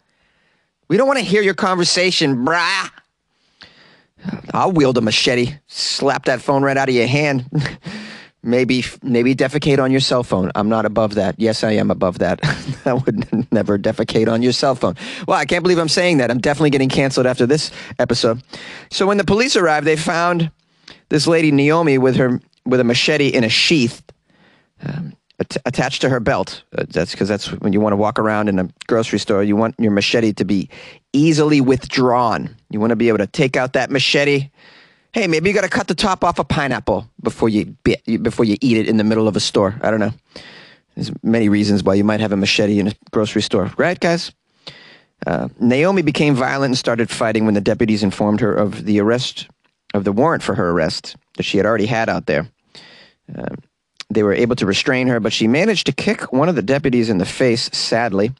We 0.87 0.97
don't 0.97 1.07
want 1.07 1.19
to 1.19 1.25
hear 1.25 1.41
your 1.41 1.53
conversation, 1.53 2.45
brah. 2.45 2.89
I'll 4.53 4.71
wield 4.71 4.97
a 4.97 5.01
machete, 5.01 5.55
slap 5.67 6.25
that 6.25 6.41
phone 6.41 6.63
right 6.63 6.75
out 6.75 6.89
of 6.89 6.95
your 6.95 7.07
hand. 7.07 7.49
maybe 8.43 8.83
maybe 9.03 9.35
defecate 9.35 9.79
on 9.79 9.91
your 9.91 9.99
cell 9.99 10.23
phone. 10.23 10.51
I'm 10.55 10.69
not 10.69 10.85
above 10.85 11.15
that. 11.15 11.35
Yes, 11.37 11.63
I 11.63 11.71
am 11.71 11.91
above 11.91 12.19
that. 12.19 12.39
I 12.85 12.93
would 12.93 13.51
never 13.51 13.77
defecate 13.77 14.31
on 14.31 14.41
your 14.41 14.53
cell 14.53 14.75
phone. 14.75 14.95
Well, 15.27 15.37
I 15.37 15.45
can't 15.45 15.63
believe 15.63 15.77
I'm 15.77 15.89
saying 15.89 16.17
that. 16.17 16.31
I'm 16.31 16.39
definitely 16.39 16.69
getting 16.69 16.89
canceled 16.89 17.27
after 17.27 17.45
this 17.45 17.71
episode. 17.97 18.41
So 18.91 19.05
when 19.05 19.17
the 19.17 19.23
police 19.23 19.55
arrived, 19.55 19.85
they 19.85 19.95
found 19.95 20.51
this 21.09 21.27
lady 21.27 21.51
Naomi 21.51 21.97
with 21.97 22.15
her 22.15 22.39
with 22.65 22.79
a 22.79 22.83
machete 22.83 23.27
in 23.27 23.43
a 23.43 23.49
sheath. 23.49 24.01
Um, 24.83 25.13
at- 25.39 25.57
attached 25.65 26.01
to 26.01 26.09
her 26.09 26.19
belt. 26.19 26.63
Uh, 26.77 26.85
that's 26.87 27.11
because 27.11 27.27
that's 27.27 27.51
when 27.51 27.73
you 27.73 27.79
want 27.79 27.93
to 27.93 27.97
walk 27.97 28.19
around 28.19 28.49
in 28.49 28.59
a 28.59 28.69
grocery 28.87 29.19
store. 29.19 29.43
You 29.43 29.55
want 29.55 29.75
your 29.79 29.91
machete 29.91 30.33
to 30.33 30.45
be 30.45 30.69
easily 31.13 31.61
withdrawn. 31.61 32.55
You 32.69 32.79
want 32.79 32.91
to 32.91 32.95
be 32.95 33.07
able 33.07 33.19
to 33.19 33.27
take 33.27 33.57
out 33.57 33.73
that 33.73 33.89
machete. 33.89 34.49
Hey, 35.11 35.27
maybe 35.27 35.49
you 35.49 35.55
got 35.55 35.61
to 35.61 35.69
cut 35.69 35.87
the 35.87 35.95
top 35.95 36.23
off 36.23 36.37
a 36.37 36.43
pineapple 36.43 37.09
before 37.23 37.49
you 37.49 37.65
bit, 37.83 38.03
before 38.21 38.45
you 38.45 38.57
eat 38.61 38.77
it 38.77 38.87
in 38.87 38.97
the 38.97 39.03
middle 39.03 39.27
of 39.27 39.35
a 39.35 39.39
store. 39.39 39.75
I 39.81 39.89
don't 39.89 39.99
know. 39.99 40.13
There's 40.95 41.11
many 41.23 41.49
reasons 41.49 41.83
why 41.83 41.95
you 41.95 42.03
might 42.03 42.19
have 42.19 42.31
a 42.31 42.37
machete 42.37 42.79
in 42.79 42.89
a 42.89 42.93
grocery 43.11 43.41
store, 43.41 43.71
right, 43.77 43.99
guys? 43.99 44.31
Uh, 45.25 45.49
Naomi 45.59 46.01
became 46.01 46.35
violent 46.35 46.71
and 46.71 46.77
started 46.77 47.09
fighting 47.09 47.45
when 47.45 47.53
the 47.53 47.61
deputies 47.61 48.03
informed 48.03 48.39
her 48.41 48.53
of 48.53 48.85
the 48.85 48.99
arrest 48.99 49.47
of 49.93 50.03
the 50.03 50.11
warrant 50.11 50.43
for 50.43 50.55
her 50.55 50.69
arrest 50.69 51.15
that 51.37 51.43
she 51.43 51.57
had 51.57 51.65
already 51.65 51.85
had 51.85 52.09
out 52.09 52.25
there. 52.25 52.47
Uh, 53.35 53.55
they 54.09 54.23
were 54.23 54.33
able 54.33 54.55
to 54.55 54.65
restrain 54.65 55.07
her, 55.07 55.19
but 55.19 55.33
she 55.33 55.47
managed 55.47 55.85
to 55.85 55.91
kick 55.91 56.31
one 56.33 56.49
of 56.49 56.55
the 56.55 56.61
deputies 56.61 57.09
in 57.09 57.19
the 57.19 57.25
face, 57.25 57.69
sadly. 57.71 58.31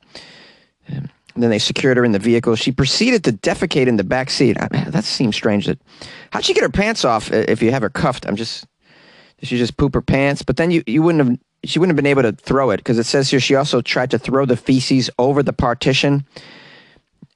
Um, 0.89 1.09
then 1.35 1.49
they 1.49 1.59
secured 1.59 1.97
her 1.97 2.03
in 2.03 2.11
the 2.11 2.19
vehicle. 2.19 2.55
She 2.55 2.71
proceeded 2.71 3.23
to 3.25 3.31
defecate 3.31 3.87
in 3.87 3.97
the 3.97 4.03
back 4.03 4.29
seat. 4.29 4.57
I 4.59 4.67
mean, 4.71 4.91
that 4.91 5.03
seems 5.03 5.35
strange. 5.35 5.67
That 5.67 5.79
how'd 6.31 6.43
she 6.43 6.53
get 6.53 6.63
her 6.63 6.69
pants 6.69 7.05
off 7.05 7.31
if 7.31 7.61
you 7.61 7.71
have 7.71 7.81
her 7.81 7.89
cuffed? 7.89 8.25
I'm 8.27 8.35
just 8.35 8.65
did 9.39 9.47
she 9.47 9.57
just 9.57 9.77
poop 9.77 9.93
her 9.93 10.01
pants? 10.01 10.41
But 10.41 10.57
then 10.57 10.71
you, 10.71 10.83
you 10.85 11.01
wouldn't 11.01 11.27
have 11.27 11.39
she 11.63 11.77
wouldn't 11.77 11.91
have 11.91 12.01
been 12.03 12.09
able 12.09 12.23
to 12.23 12.31
throw 12.31 12.71
it 12.71 12.77
because 12.77 12.97
it 12.97 13.05
says 13.05 13.29
here 13.29 13.39
she 13.39 13.55
also 13.55 13.81
tried 13.81 14.11
to 14.11 14.19
throw 14.19 14.45
the 14.45 14.57
feces 14.57 15.09
over 15.19 15.43
the 15.43 15.53
partition 15.53 16.25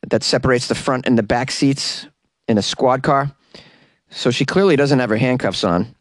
that 0.08 0.24
separates 0.24 0.68
the 0.68 0.76
front 0.76 1.06
and 1.06 1.18
the 1.18 1.24
back 1.24 1.52
seats 1.52 2.08
in 2.48 2.58
a 2.58 2.62
squad 2.62 3.04
car. 3.04 3.32
So 4.10 4.32
she 4.32 4.46
clearly 4.46 4.76
doesn't 4.76 5.00
have 5.00 5.10
her 5.10 5.18
handcuffs 5.18 5.64
on. 5.64 5.96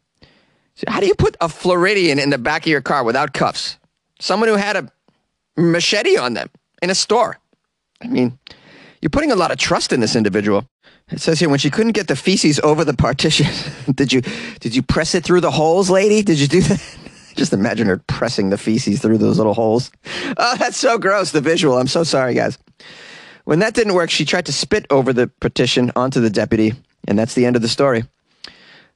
How 0.87 0.99
do 0.99 1.05
you 1.05 1.15
put 1.15 1.37
a 1.39 1.49
Floridian 1.49 2.19
in 2.19 2.29
the 2.29 2.37
back 2.37 2.63
of 2.63 2.67
your 2.67 2.81
car 2.81 3.03
without 3.03 3.33
cuffs? 3.33 3.77
Someone 4.19 4.49
who 4.49 4.55
had 4.55 4.75
a 4.75 4.91
machete 5.55 6.17
on 6.17 6.33
them 6.33 6.49
in 6.81 6.89
a 6.89 6.95
store. 6.95 7.37
I 8.01 8.07
mean, 8.07 8.37
you're 9.01 9.09
putting 9.09 9.31
a 9.31 9.35
lot 9.35 9.51
of 9.51 9.57
trust 9.57 9.93
in 9.93 9.99
this 9.99 10.15
individual. 10.15 10.65
It 11.09 11.19
says 11.19 11.39
here 11.39 11.49
when 11.49 11.59
she 11.59 11.69
couldn't 11.69 11.91
get 11.91 12.07
the 12.07 12.15
feces 12.15 12.59
over 12.61 12.83
the 12.83 12.93
partition, 12.93 13.47
did 13.93 14.11
you 14.11 14.21
did 14.59 14.75
you 14.75 14.81
press 14.81 15.13
it 15.15 15.23
through 15.23 15.41
the 15.41 15.51
holes, 15.51 15.89
lady? 15.89 16.21
Did 16.21 16.39
you 16.39 16.47
do 16.47 16.61
that? 16.61 16.97
Just 17.35 17.53
imagine 17.53 17.87
her 17.87 17.97
pressing 18.07 18.49
the 18.49 18.57
feces 18.57 19.01
through 19.01 19.17
those 19.17 19.37
little 19.37 19.53
holes. 19.53 19.91
Oh, 20.35 20.55
that's 20.57 20.77
so 20.77 20.97
gross, 20.97 21.31
the 21.31 21.41
visual. 21.41 21.77
I'm 21.77 21.87
so 21.87 22.03
sorry, 22.03 22.33
guys. 22.33 22.57
When 23.45 23.59
that 23.59 23.75
didn't 23.75 23.93
work, 23.93 24.09
she 24.09 24.25
tried 24.25 24.47
to 24.47 24.53
spit 24.53 24.87
over 24.89 25.13
the 25.13 25.27
partition 25.41 25.91
onto 25.95 26.21
the 26.21 26.29
deputy, 26.29 26.73
and 27.07 27.19
that's 27.19 27.35
the 27.35 27.45
end 27.45 27.55
of 27.55 27.61
the 27.61 27.67
story. 27.67 28.03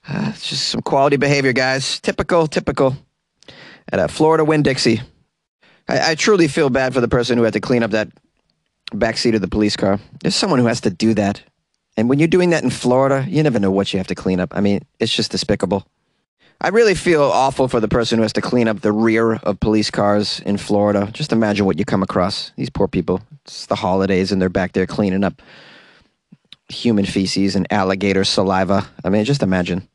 Uh, 0.07 0.31
it's 0.33 0.49
just 0.49 0.69
some 0.69 0.81
quality 0.81 1.17
behavior, 1.17 1.53
guys. 1.53 1.99
Typical, 1.99 2.47
typical. 2.47 2.95
At 3.91 3.99
a 3.99 4.07
Florida 4.07 4.45
Winn 4.45 4.63
Dixie. 4.63 5.01
I, 5.87 6.11
I 6.11 6.15
truly 6.15 6.47
feel 6.47 6.69
bad 6.69 6.93
for 6.93 7.01
the 7.01 7.07
person 7.07 7.37
who 7.37 7.43
had 7.43 7.53
to 7.53 7.59
clean 7.59 7.83
up 7.83 7.91
that 7.91 8.09
back 8.93 9.17
seat 9.17 9.35
of 9.35 9.41
the 9.41 9.47
police 9.47 9.75
car. 9.75 9.99
There's 10.21 10.35
someone 10.35 10.59
who 10.59 10.67
has 10.67 10.81
to 10.81 10.89
do 10.89 11.13
that. 11.15 11.41
And 11.97 12.09
when 12.09 12.19
you're 12.19 12.27
doing 12.27 12.51
that 12.51 12.63
in 12.63 12.69
Florida, 12.69 13.25
you 13.27 13.43
never 13.43 13.59
know 13.59 13.71
what 13.71 13.91
you 13.91 13.97
have 13.97 14.07
to 14.07 14.15
clean 14.15 14.39
up. 14.39 14.55
I 14.55 14.61
mean, 14.61 14.81
it's 14.99 15.13
just 15.13 15.31
despicable. 15.31 15.87
I 16.59 16.69
really 16.69 16.95
feel 16.95 17.23
awful 17.23 17.67
for 17.67 17.79
the 17.79 17.87
person 17.87 18.17
who 18.17 18.23
has 18.23 18.33
to 18.33 18.41
clean 18.41 18.67
up 18.67 18.81
the 18.81 18.91
rear 18.91 19.33
of 19.33 19.59
police 19.59 19.91
cars 19.91 20.39
in 20.39 20.57
Florida. 20.57 21.09
Just 21.11 21.31
imagine 21.31 21.65
what 21.65 21.77
you 21.77 21.85
come 21.85 22.01
across. 22.01 22.51
These 22.55 22.69
poor 22.69 22.87
people. 22.87 23.21
It's 23.45 23.67
the 23.67 23.75
holidays 23.75 24.31
and 24.31 24.41
they're 24.41 24.49
back 24.49 24.73
there 24.73 24.87
cleaning 24.87 25.23
up 25.23 25.41
human 26.69 27.05
feces 27.05 27.55
and 27.55 27.71
alligator 27.71 28.23
saliva. 28.23 28.87
I 29.03 29.09
mean, 29.09 29.23
just 29.23 29.43
imagine. 29.43 29.87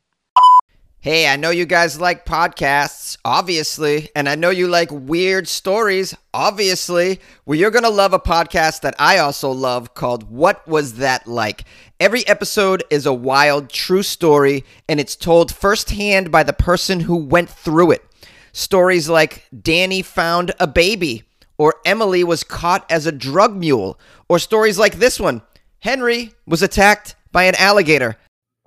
Hey, 1.03 1.27
I 1.27 1.35
know 1.35 1.49
you 1.49 1.65
guys 1.65 1.99
like 1.99 2.25
podcasts, 2.25 3.17
obviously, 3.25 4.07
and 4.15 4.29
I 4.29 4.35
know 4.35 4.51
you 4.51 4.69
like 4.69 4.87
weird 4.89 5.49
stories, 5.49 6.15
obviously. 6.33 7.19
Well, 7.45 7.59
you're 7.59 7.71
going 7.71 7.83
to 7.83 7.89
love 7.89 8.13
a 8.13 8.19
podcast 8.21 8.79
that 8.83 8.95
I 8.97 9.17
also 9.17 9.51
love 9.51 9.95
called 9.95 10.31
What 10.31 10.65
Was 10.65 10.93
That 10.93 11.27
Like? 11.27 11.65
Every 11.99 12.25
episode 12.25 12.85
is 12.89 13.05
a 13.05 13.11
wild, 13.11 13.69
true 13.69 14.01
story, 14.01 14.63
and 14.87 14.97
it's 14.97 15.17
told 15.17 15.53
firsthand 15.53 16.31
by 16.31 16.43
the 16.43 16.53
person 16.53 17.01
who 17.01 17.17
went 17.17 17.49
through 17.49 17.91
it. 17.91 18.05
Stories 18.53 19.09
like 19.09 19.45
Danny 19.61 20.03
found 20.03 20.53
a 20.57 20.67
baby, 20.67 21.23
or 21.57 21.81
Emily 21.85 22.23
was 22.23 22.45
caught 22.45 22.89
as 22.89 23.05
a 23.05 23.11
drug 23.11 23.57
mule, 23.57 23.99
or 24.29 24.39
stories 24.39 24.79
like 24.79 24.95
this 24.95 25.19
one 25.19 25.41
Henry 25.79 26.31
was 26.45 26.61
attacked 26.61 27.15
by 27.33 27.43
an 27.43 27.55
alligator. 27.55 28.15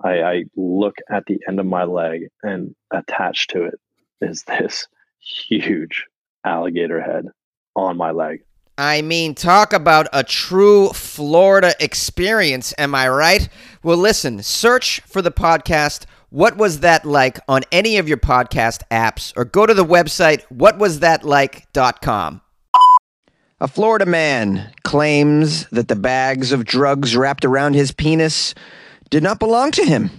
I, 0.03 0.21
I 0.21 0.43
look 0.55 0.95
at 1.09 1.25
the 1.25 1.39
end 1.47 1.59
of 1.59 1.65
my 1.65 1.83
leg 1.83 2.27
and 2.43 2.75
attached 2.91 3.51
to 3.51 3.63
it 3.63 3.79
is 4.21 4.43
this 4.43 4.87
huge 5.19 6.05
alligator 6.45 7.01
head 7.01 7.25
on 7.75 7.97
my 7.97 8.11
leg. 8.11 8.43
I 8.77 9.01
mean, 9.01 9.33
talk 9.33 9.73
about 9.73 10.07
a 10.13 10.23
true 10.23 10.89
Florida 10.89 11.73
experience, 11.79 12.75
am 12.77 12.93
I 12.93 13.09
right? 13.09 13.49
Well, 13.81 13.97
listen, 13.97 14.43
search 14.43 14.99
for 15.01 15.23
the 15.23 15.31
podcast 15.31 16.05
What 16.29 16.57
Was 16.57 16.81
That 16.81 17.03
Like 17.03 17.39
on 17.47 17.63
any 17.71 17.97
of 17.97 18.07
your 18.07 18.17
podcast 18.17 18.83
apps 18.91 19.33
or 19.35 19.45
go 19.45 19.65
to 19.65 19.73
the 19.73 19.85
website 19.85 20.43
whatwasthatlike.com. 20.53 22.41
A 23.59 23.67
Florida 23.67 24.05
man 24.05 24.71
claims 24.83 25.65
that 25.69 25.87
the 25.87 25.95
bags 25.95 26.51
of 26.51 26.63
drugs 26.63 27.17
wrapped 27.17 27.43
around 27.43 27.73
his 27.73 27.91
penis 27.91 28.53
did 29.09 29.23
not 29.23 29.39
belong 29.39 29.71
to 29.71 29.85
him. 29.85 30.09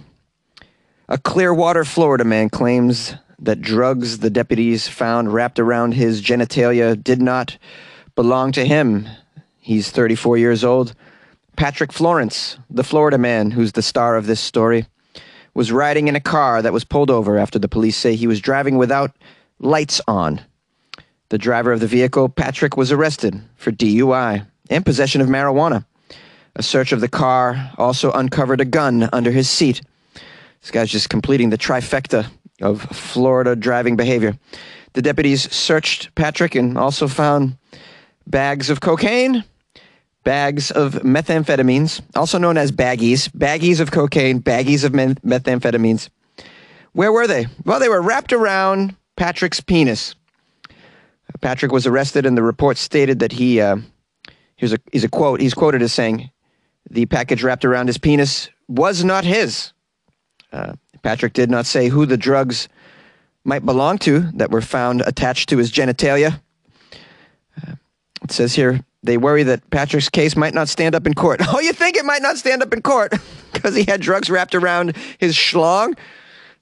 A 1.07 1.17
Clearwater, 1.17 1.85
Florida 1.85 2.23
man 2.23 2.49
claims 2.49 3.15
that 3.39 3.61
drugs 3.61 4.19
the 4.19 4.29
deputies 4.29 4.87
found 4.87 5.33
wrapped 5.33 5.59
around 5.59 5.93
his 5.93 6.21
genitalia 6.21 7.01
did 7.01 7.21
not 7.21 7.57
belong 8.15 8.51
to 8.51 8.65
him. 8.65 9.07
He's 9.59 9.91
34 9.91 10.37
years 10.37 10.63
old. 10.63 10.93
Patrick 11.55 11.91
Florence, 11.91 12.57
the 12.69 12.83
Florida 12.83 13.17
man 13.17 13.51
who's 13.51 13.73
the 13.73 13.81
star 13.81 14.15
of 14.15 14.27
this 14.27 14.39
story, 14.39 14.85
was 15.53 15.71
riding 15.71 16.07
in 16.07 16.15
a 16.15 16.21
car 16.21 16.61
that 16.61 16.73
was 16.73 16.83
pulled 16.83 17.09
over 17.09 17.37
after 17.37 17.59
the 17.59 17.67
police 17.67 17.97
say 17.97 18.15
he 18.15 18.27
was 18.27 18.39
driving 18.39 18.77
without 18.77 19.11
lights 19.59 19.99
on. 20.07 20.41
The 21.29 21.37
driver 21.37 21.71
of 21.71 21.79
the 21.79 21.87
vehicle, 21.87 22.29
Patrick, 22.29 22.77
was 22.77 22.91
arrested 22.91 23.41
for 23.55 23.71
DUI 23.71 24.47
and 24.69 24.85
possession 24.85 25.21
of 25.21 25.27
marijuana. 25.27 25.85
A 26.55 26.63
search 26.63 26.91
of 26.91 27.01
the 27.01 27.07
car 27.07 27.71
also 27.77 28.11
uncovered 28.11 28.61
a 28.61 28.65
gun 28.65 29.09
under 29.13 29.31
his 29.31 29.49
seat. 29.49 29.81
This 30.61 30.71
guy's 30.71 30.89
just 30.89 31.09
completing 31.09 31.49
the 31.49 31.57
trifecta 31.57 32.29
of 32.61 32.81
Florida 32.81 33.55
driving 33.55 33.95
behavior. 33.95 34.37
The 34.93 35.01
deputies 35.01 35.51
searched 35.53 36.13
Patrick 36.15 36.55
and 36.55 36.77
also 36.77 37.07
found 37.07 37.57
bags 38.27 38.69
of 38.69 38.81
cocaine, 38.81 39.43
bags 40.23 40.71
of 40.71 40.95
methamphetamines, 40.95 42.01
also 42.15 42.37
known 42.37 42.57
as 42.57 42.71
baggies, 42.71 43.29
baggies 43.29 43.79
of 43.79 43.91
cocaine, 43.91 44.41
baggies 44.41 44.83
of 44.83 44.91
methamphetamines. 44.91 46.09
Where 46.93 47.11
were 47.11 47.27
they? 47.27 47.45
Well, 47.65 47.79
they 47.79 47.89
were 47.89 48.01
wrapped 48.01 48.33
around 48.33 48.95
Patrick's 49.15 49.61
penis. 49.61 50.15
Patrick 51.41 51.71
was 51.71 51.87
arrested, 51.87 52.25
and 52.25 52.35
the 52.37 52.43
report 52.43 52.77
stated 52.77 53.19
that 53.19 53.31
he, 53.31 53.61
uh, 53.61 53.77
here's 54.55 54.73
a, 54.73 54.79
he's 54.91 55.03
a 55.03 55.09
quote, 55.09 55.39
he's 55.39 55.53
quoted 55.53 55.81
as 55.81 55.93
saying, 55.93 56.29
the 56.89 57.05
package 57.05 57.43
wrapped 57.43 57.65
around 57.65 57.87
his 57.87 57.97
penis 57.97 58.49
was 58.67 59.03
not 59.03 59.23
his. 59.23 59.73
Uh, 60.51 60.73
Patrick 61.01 61.33
did 61.33 61.49
not 61.49 61.65
say 61.65 61.89
who 61.89 62.05
the 62.05 62.17
drugs 62.17 62.67
might 63.43 63.65
belong 63.65 63.97
to 63.99 64.21
that 64.33 64.51
were 64.51 64.61
found 64.61 65.01
attached 65.01 65.49
to 65.49 65.57
his 65.57 65.71
genitalia. 65.71 66.41
Uh, 67.61 67.73
it 68.23 68.31
says 68.31 68.53
here 68.53 68.81
they 69.01 69.17
worry 69.17 69.43
that 69.43 69.69
Patrick's 69.69 70.09
case 70.09 70.35
might 70.35 70.53
not 70.53 70.67
stand 70.67 70.95
up 70.95 71.07
in 71.07 71.13
court. 71.13 71.41
Oh, 71.47 71.59
you 71.59 71.73
think 71.73 71.95
it 71.95 72.05
might 72.05 72.21
not 72.21 72.37
stand 72.37 72.61
up 72.61 72.73
in 72.73 72.81
court 72.81 73.13
because 73.53 73.75
he 73.75 73.83
had 73.83 74.01
drugs 74.01 74.29
wrapped 74.29 74.55
around 74.55 74.95
his 75.17 75.35
schlong 75.35 75.97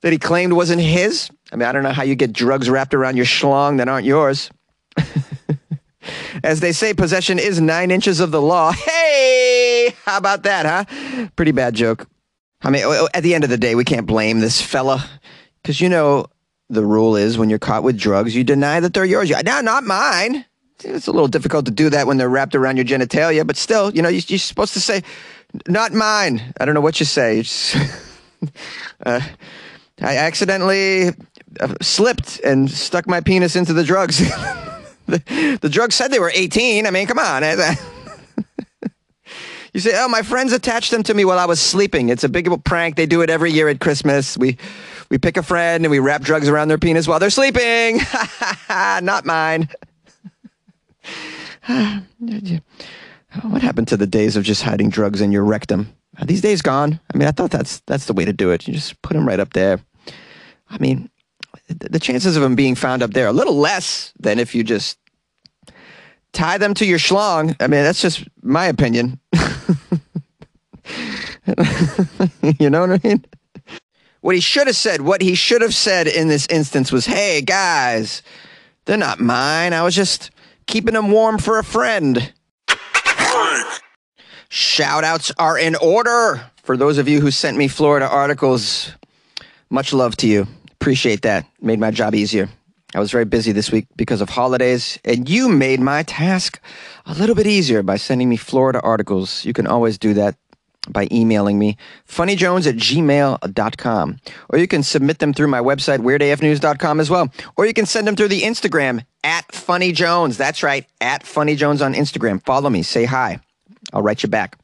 that 0.01 0.11
he 0.11 0.17
claimed 0.17 0.53
wasn't 0.53 0.81
his? 0.81 1.29
I 1.51 1.55
mean, 1.55 1.67
I 1.67 1.71
don't 1.71 1.83
know 1.83 1.91
how 1.91 2.03
you 2.03 2.15
get 2.15 2.33
drugs 2.33 2.69
wrapped 2.69 2.93
around 2.93 3.17
your 3.17 3.25
schlong 3.25 3.77
that 3.77 3.87
aren't 3.87 4.05
yours. 4.05 4.51
As 6.43 6.59
they 6.59 6.71
say, 6.71 6.93
possession 6.93 7.39
is 7.39 7.59
nine 7.59 7.91
inches 7.91 8.19
of 8.19 8.31
the 8.31 8.41
law. 8.41 8.73
Hey, 9.07 9.93
how 10.05 10.17
about 10.17 10.43
that, 10.43 10.65
huh? 10.65 11.27
Pretty 11.35 11.51
bad 11.51 11.75
joke. 11.75 12.07
I 12.61 12.69
mean, 12.69 12.83
at 13.13 13.23
the 13.23 13.35
end 13.35 13.43
of 13.43 13.49
the 13.49 13.57
day, 13.57 13.75
we 13.75 13.83
can't 13.83 14.07
blame 14.07 14.39
this 14.39 14.61
fella 14.61 15.07
because 15.61 15.79
you 15.79 15.89
know 15.89 16.25
the 16.69 16.83
rule 16.83 17.15
is 17.15 17.37
when 17.37 17.49
you're 17.49 17.59
caught 17.59 17.83
with 17.83 17.97
drugs, 17.97 18.35
you 18.35 18.43
deny 18.43 18.79
that 18.79 18.93
they're 18.93 19.05
yours. 19.05 19.29
You, 19.29 19.35
no, 19.43 19.61
not 19.61 19.83
mine. 19.83 20.45
It's 20.83 21.07
a 21.07 21.11
little 21.11 21.27
difficult 21.27 21.65
to 21.65 21.71
do 21.71 21.89
that 21.89 22.07
when 22.07 22.17
they're 22.17 22.29
wrapped 22.29 22.55
around 22.55 22.77
your 22.77 22.85
genitalia, 22.85 23.45
but 23.45 23.57
still, 23.57 23.93
you 23.93 24.01
know, 24.01 24.09
you, 24.09 24.21
are 24.35 24.39
supposed 24.39 24.73
to 24.73 24.81
say, 24.81 25.03
not 25.67 25.93
mine. 25.93 26.53
I 26.59 26.65
don't 26.65 26.75
know 26.75 26.81
what 26.81 26.99
you 26.99 27.05
say. 27.05 27.43
Uh, 29.03 29.19
I 29.99 30.17
accidentally 30.17 31.07
uh, 31.59 31.73
slipped 31.81 32.39
and 32.41 32.69
stuck 32.69 33.07
my 33.07 33.19
penis 33.19 33.55
into 33.55 33.73
the 33.73 33.83
drugs. 33.83 34.21
the, 35.07 35.57
the 35.61 35.69
drugs 35.69 35.95
said 35.95 36.11
they 36.11 36.19
were 36.19 36.31
18. 36.33 36.85
I 36.85 36.91
mean, 36.91 37.07
come 37.07 37.19
on. 37.19 37.43
you 39.73 39.79
say, 39.79 39.91
oh, 39.95 40.07
my 40.07 40.21
friends 40.21 40.53
attached 40.53 40.91
them 40.91 41.03
to 41.03 41.13
me 41.13 41.25
while 41.25 41.39
I 41.39 41.45
was 41.45 41.59
sleeping. 41.59 42.09
It's 42.09 42.23
a 42.23 42.29
big 42.29 42.49
prank. 42.63 42.95
They 42.95 43.05
do 43.05 43.21
it 43.21 43.29
every 43.29 43.51
year 43.51 43.69
at 43.69 43.79
Christmas. 43.79 44.37
We, 44.37 44.57
we 45.09 45.17
pick 45.17 45.37
a 45.37 45.43
friend 45.43 45.85
and 45.85 45.91
we 45.91 45.99
wrap 45.99 46.21
drugs 46.21 46.49
around 46.49 46.67
their 46.67 46.77
penis 46.77 47.07
while 47.07 47.19
they're 47.19 47.29
sleeping. 47.29 47.99
Not 48.69 49.25
mine. 49.25 49.69
what 51.67 53.61
happened 53.61 53.87
to 53.89 53.97
the 53.97 54.07
days 54.07 54.35
of 54.35 54.43
just 54.43 54.63
hiding 54.63 54.89
drugs 54.89 55.21
in 55.21 55.31
your 55.31 55.43
rectum? 55.43 55.93
Are 56.19 56.25
these 56.25 56.41
days 56.41 56.61
gone? 56.61 56.99
I 57.13 57.17
mean, 57.17 57.27
I 57.27 57.31
thought 57.31 57.51
that's 57.51 57.79
that's 57.81 58.05
the 58.05 58.13
way 58.13 58.25
to 58.25 58.33
do 58.33 58.51
it. 58.51 58.67
You 58.67 58.73
just 58.73 59.01
put 59.01 59.13
them 59.13 59.27
right 59.27 59.39
up 59.39 59.53
there. 59.53 59.79
I 60.69 60.77
mean, 60.79 61.09
the 61.67 61.99
chances 61.99 62.35
of 62.35 62.43
them 62.43 62.55
being 62.55 62.75
found 62.75 63.03
up 63.03 63.11
there 63.11 63.25
are 63.25 63.29
a 63.29 63.33
little 63.33 63.57
less 63.57 64.13
than 64.19 64.39
if 64.39 64.55
you 64.55 64.63
just 64.63 64.97
tie 66.33 66.57
them 66.57 66.73
to 66.75 66.85
your 66.85 66.99
schlong. 66.99 67.55
I 67.59 67.67
mean, 67.67 67.83
that's 67.83 68.01
just 68.01 68.27
my 68.41 68.65
opinion. 68.67 69.19
you 72.59 72.69
know 72.69 72.81
what 72.81 72.91
I 72.91 72.99
mean? 73.03 73.25
What 74.21 74.35
he 74.35 74.41
should 74.41 74.67
have 74.67 74.75
said, 74.75 75.01
what 75.01 75.21
he 75.21 75.35
should 75.35 75.61
have 75.61 75.73
said 75.73 76.07
in 76.07 76.27
this 76.27 76.47
instance 76.47 76.91
was, 76.91 77.05
"Hey 77.05 77.41
guys, 77.41 78.21
they're 78.85 78.97
not 78.97 79.19
mine. 79.19 79.73
I 79.73 79.83
was 79.83 79.95
just 79.95 80.31
keeping 80.65 80.93
them 80.95 81.11
warm 81.11 81.37
for 81.37 81.59
a 81.59 81.63
friend." 81.63 82.33
Shout 84.49 85.03
outs 85.03 85.31
are 85.37 85.57
in 85.57 85.75
order. 85.75 86.41
For 86.63 86.77
those 86.77 86.97
of 86.97 87.07
you 87.07 87.21
who 87.21 87.31
sent 87.31 87.57
me 87.57 87.67
Florida 87.67 88.07
articles, 88.07 88.91
much 89.69 89.93
love 89.93 90.15
to 90.17 90.27
you. 90.27 90.47
Appreciate 90.79 91.23
that. 91.23 91.45
Made 91.61 91.79
my 91.79 91.91
job 91.91 92.15
easier. 92.15 92.49
I 92.95 92.99
was 92.99 93.11
very 93.11 93.25
busy 93.25 93.51
this 93.51 93.71
week 93.71 93.87
because 93.95 94.21
of 94.21 94.29
holidays, 94.29 94.97
and 95.03 95.29
you 95.29 95.49
made 95.49 95.81
my 95.81 96.03
task 96.03 96.61
a 97.05 97.13
little 97.13 97.35
bit 97.35 97.45
easier 97.45 97.83
by 97.83 97.97
sending 97.97 98.29
me 98.29 98.37
Florida 98.37 98.79
articles. 98.79 99.43
You 99.43 99.51
can 99.53 99.67
always 99.67 99.97
do 99.97 100.13
that 100.13 100.35
by 100.89 101.07
emailing 101.11 101.59
me, 101.59 101.75
funnyjones 102.07 102.65
at 102.65 102.75
gmail.com. 102.75 104.17
Or 104.49 104.59
you 104.59 104.67
can 104.67 104.83
submit 104.83 105.19
them 105.19 105.33
through 105.33 105.47
my 105.47 105.59
website, 105.59 105.99
weirdafnews.com 105.99 106.99
as 106.99 107.09
well. 107.09 107.31
Or 107.57 107.65
you 107.65 107.73
can 107.73 107.85
send 107.85 108.07
them 108.07 108.15
through 108.15 108.29
the 108.29 108.43
Instagram 108.43 109.03
at 109.23 109.47
funnyjones. 109.49 110.37
That's 110.37 110.63
right, 110.63 110.85
at 111.01 111.23
funnyjones 111.23 111.85
on 111.85 111.93
Instagram. 111.93 112.43
Follow 112.45 112.69
me, 112.69 112.83
say 112.83 113.03
hi. 113.03 113.39
I'll 113.91 114.01
write 114.01 114.23
you 114.23 114.29
back. 114.29 114.57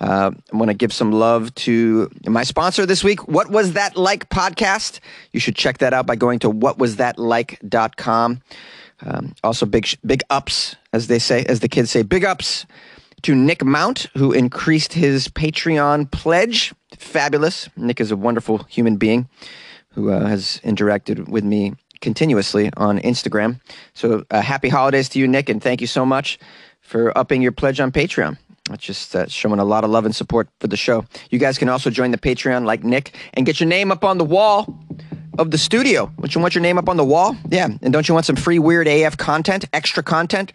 Uh, 0.00 0.30
I 0.52 0.56
want 0.56 0.70
to 0.70 0.74
give 0.74 0.92
some 0.92 1.12
love 1.12 1.54
to 1.56 2.10
my 2.26 2.42
sponsor 2.42 2.86
this 2.86 3.04
week, 3.04 3.28
What 3.28 3.50
Was 3.50 3.74
That 3.74 3.96
Like 3.96 4.30
podcast. 4.30 5.00
You 5.32 5.40
should 5.40 5.56
check 5.56 5.78
that 5.78 5.92
out 5.92 6.06
by 6.06 6.16
going 6.16 6.38
to 6.40 6.50
whatwasthatlike.com. 6.50 8.40
Um, 9.02 9.34
also, 9.44 9.66
big 9.66 9.88
big 10.04 10.22
ups, 10.30 10.76
as 10.92 11.06
they 11.06 11.18
say, 11.18 11.44
as 11.44 11.60
the 11.60 11.68
kids 11.68 11.90
say, 11.90 12.02
big 12.02 12.24
ups 12.24 12.66
to 13.22 13.34
Nick 13.34 13.64
Mount, 13.64 14.06
who 14.16 14.32
increased 14.32 14.94
his 14.94 15.28
Patreon 15.28 16.10
pledge. 16.10 16.74
Fabulous. 16.98 17.68
Nick 17.76 18.00
is 18.00 18.10
a 18.10 18.16
wonderful 18.16 18.58
human 18.64 18.96
being 18.96 19.28
who 19.90 20.10
uh, 20.10 20.26
has 20.26 20.60
interacted 20.64 21.28
with 21.28 21.44
me 21.44 21.74
continuously 22.00 22.70
on 22.76 22.98
Instagram. 23.00 23.60
So, 23.94 24.24
uh, 24.30 24.40
happy 24.40 24.68
holidays 24.68 25.08
to 25.10 25.18
you, 25.18 25.28
Nick, 25.28 25.48
and 25.48 25.62
thank 25.62 25.80
you 25.80 25.86
so 25.86 26.06
much 26.06 26.38
for 26.80 27.16
upping 27.16 27.42
your 27.42 27.52
pledge 27.52 27.80
on 27.80 27.92
Patreon. 27.92 28.38
That's 28.70 28.84
just 28.84 29.14
uh, 29.14 29.26
showing 29.26 29.58
a 29.58 29.64
lot 29.64 29.84
of 29.84 29.90
love 29.90 30.04
and 30.04 30.14
support 30.14 30.48
for 30.60 30.68
the 30.68 30.76
show. 30.76 31.04
You 31.30 31.38
guys 31.38 31.58
can 31.58 31.68
also 31.68 31.90
join 31.90 32.10
the 32.10 32.18
Patreon 32.18 32.64
like 32.64 32.84
Nick 32.84 33.14
and 33.34 33.44
get 33.44 33.60
your 33.60 33.68
name 33.68 33.90
up 33.90 34.04
on 34.04 34.18
the 34.18 34.24
wall 34.24 34.78
of 35.38 35.50
the 35.50 35.58
studio. 35.58 36.10
Don't 36.18 36.34
you 36.34 36.40
want 36.40 36.54
your 36.54 36.62
name 36.62 36.78
up 36.78 36.88
on 36.88 36.96
the 36.96 37.04
wall? 37.04 37.36
Yeah. 37.48 37.68
And 37.82 37.92
don't 37.92 38.08
you 38.08 38.14
want 38.14 38.26
some 38.26 38.36
free 38.36 38.58
Weird 38.58 38.86
AF 38.86 39.16
content, 39.16 39.64
extra 39.72 40.02
content? 40.02 40.52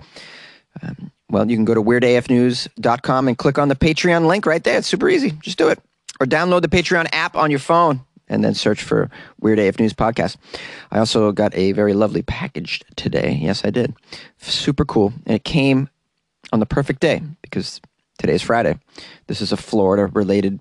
Um, 0.82 1.12
well, 1.30 1.50
you 1.50 1.58
can 1.58 1.66
go 1.66 1.74
to 1.74 1.82
weirdafnews.com 1.82 3.28
and 3.28 3.38
click 3.38 3.58
on 3.58 3.68
the 3.68 3.76
Patreon 3.76 4.28
link 4.28 4.46
right 4.46 4.64
there. 4.64 4.78
It's 4.78 4.88
super 4.88 5.10
easy. 5.10 5.32
Just 5.42 5.58
do 5.58 5.70
it. 5.70 5.80
Or 6.20 6.26
download 6.26 6.62
the 6.62 6.70
Patreon 6.70 7.10
app 7.12 7.36
on 7.36 7.50
your 7.50 7.60
phone 7.60 8.02
and 8.28 8.44
then 8.44 8.54
search 8.54 8.82
for 8.82 9.10
Weird 9.40 9.60
AF 9.60 9.80
News 9.80 9.94
Podcast. 9.94 10.38
I 10.92 11.00
also 11.00 11.32
got 11.32 11.54
a 11.56 11.72
very 11.74 11.94
lovely 11.94 12.22
package 12.22 12.82
today. 12.96 13.38
Yes, 13.42 13.66
I 13.66 13.70
did. 13.70 13.94
Super 14.38 14.86
cool. 14.86 15.14
And 15.26 15.36
it 15.36 15.44
came 15.44 15.90
on 16.54 16.60
the 16.60 16.66
perfect 16.66 17.02
day 17.02 17.22
because 17.42 17.82
today's 18.18 18.42
Friday. 18.42 18.78
This 19.28 19.42
is 19.42 19.52
a 19.52 19.58
Florida 19.58 20.08
related 20.14 20.60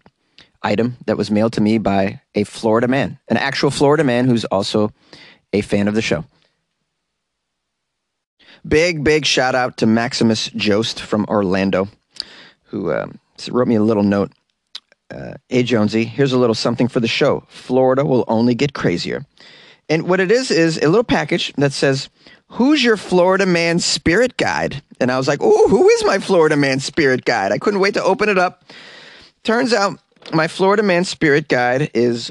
item 0.63 0.97
that 1.07 1.17
was 1.17 1.31
mailed 1.31 1.53
to 1.55 1.61
me 1.61 1.79
by 1.79 2.21
a 2.35 2.45
Florida 2.45 2.89
man, 2.89 3.19
an 3.29 3.37
actual 3.37 3.71
Florida 3.71 4.05
man 4.05 4.27
who's 4.27 4.45
also 4.47 4.91
a 5.53 5.61
fan 5.61 5.89
of 5.89 5.95
the 5.95 6.03
show. 6.03 6.25
Big, 8.67 9.05
big 9.05 9.27
shout 9.27 9.55
out 9.55 9.77
to 9.79 9.87
Maximus 9.87 10.49
Jost 10.57 11.01
from 11.01 11.27
Orlando, 11.29 11.89
who 12.65 12.91
uh, 12.91 13.07
wrote 13.51 13.69
me 13.69 13.75
a 13.75 13.83
little 13.83 14.03
note. 14.03 14.33
Uh, 15.15 15.35
hey, 15.49 15.63
Jonesy, 15.63 16.05
here's 16.05 16.33
a 16.33 16.39
little 16.39 16.55
something 16.55 16.89
for 16.89 16.99
the 16.99 17.09
show. 17.09 17.45
Florida 17.49 18.05
will 18.05 18.25
only 18.27 18.55
get 18.55 18.73
crazier. 18.73 19.27
And 19.89 20.09
what 20.09 20.21
it 20.21 20.31
is, 20.31 20.51
is 20.51 20.79
a 20.79 20.89
little 20.89 21.05
package 21.05 21.53
that 21.57 21.73
says, 21.73 22.09
Who's 22.49 22.85
your 22.85 22.97
Florida 22.97 23.47
man 23.47 23.79
spirit 23.79 24.37
guide? 24.37 24.83
And 25.01 25.11
I 25.11 25.19
was 25.19 25.29
like, 25.29 25.41
Oh, 25.43 25.69
who 25.69 25.89
is 25.89 26.05
my 26.05 26.19
Florida 26.19 26.57
man 26.57 26.81
spirit 26.81 27.25
guide? 27.25 27.53
I 27.53 27.59
couldn't 27.59 27.81
wait 27.81 27.95
to 27.95 28.03
open 28.03 28.29
it 28.29 28.39
up. 28.39 28.65
Turns 29.43 29.73
out 29.73 29.99
my 30.33 30.49
Florida 30.49 30.83
man 30.83 31.05
spirit 31.05 31.49
guide 31.49 31.91
is 31.95 32.31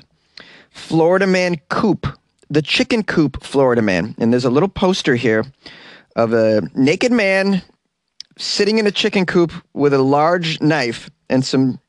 Florida 0.72 1.28
Man 1.28 1.58
Coop, 1.70 2.08
the 2.50 2.62
chicken 2.62 3.04
coop 3.04 3.44
Florida 3.44 3.82
man. 3.82 4.16
And 4.18 4.34
there's 4.34 4.46
a 4.46 4.50
little 4.50 4.70
poster 4.70 5.16
here 5.16 5.46
of 6.16 6.34
a 6.34 6.62
naked 6.74 7.12
man 7.12 7.62
sitting 8.38 8.80
in 8.80 8.88
a 8.88 8.92
chicken 8.92 9.26
coop 9.26 9.52
with 9.74 9.94
a 9.94 10.02
large 10.02 10.60
knife 10.62 11.10
and 11.30 11.46
some 11.46 11.80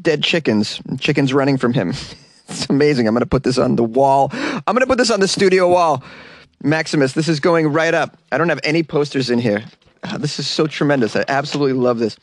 dead 0.00 0.22
chickens, 0.22 0.80
chickens 0.98 1.32
running 1.32 1.56
from 1.56 1.72
him. 1.72 1.94
it's 2.48 2.66
amazing. 2.68 3.06
I'm 3.08 3.14
going 3.14 3.20
to 3.20 3.26
put 3.26 3.42
this 3.42 3.58
on 3.58 3.76
the 3.76 3.84
wall. 3.84 4.28
I'm 4.32 4.62
going 4.74 4.80
to 4.80 4.86
put 4.86 4.98
this 4.98 5.10
on 5.10 5.20
the 5.20 5.28
studio 5.28 5.68
wall. 5.68 6.02
Maximus, 6.62 7.12
this 7.12 7.28
is 7.28 7.40
going 7.40 7.68
right 7.68 7.92
up. 7.92 8.16
I 8.32 8.38
don't 8.38 8.48
have 8.48 8.60
any 8.64 8.82
posters 8.82 9.30
in 9.30 9.38
here. 9.38 9.64
Oh, 10.06 10.18
this 10.18 10.38
is 10.38 10.46
so 10.46 10.66
tremendous. 10.66 11.16
I 11.16 11.24
absolutely 11.28 11.74
love 11.74 11.98
this. 11.98 12.16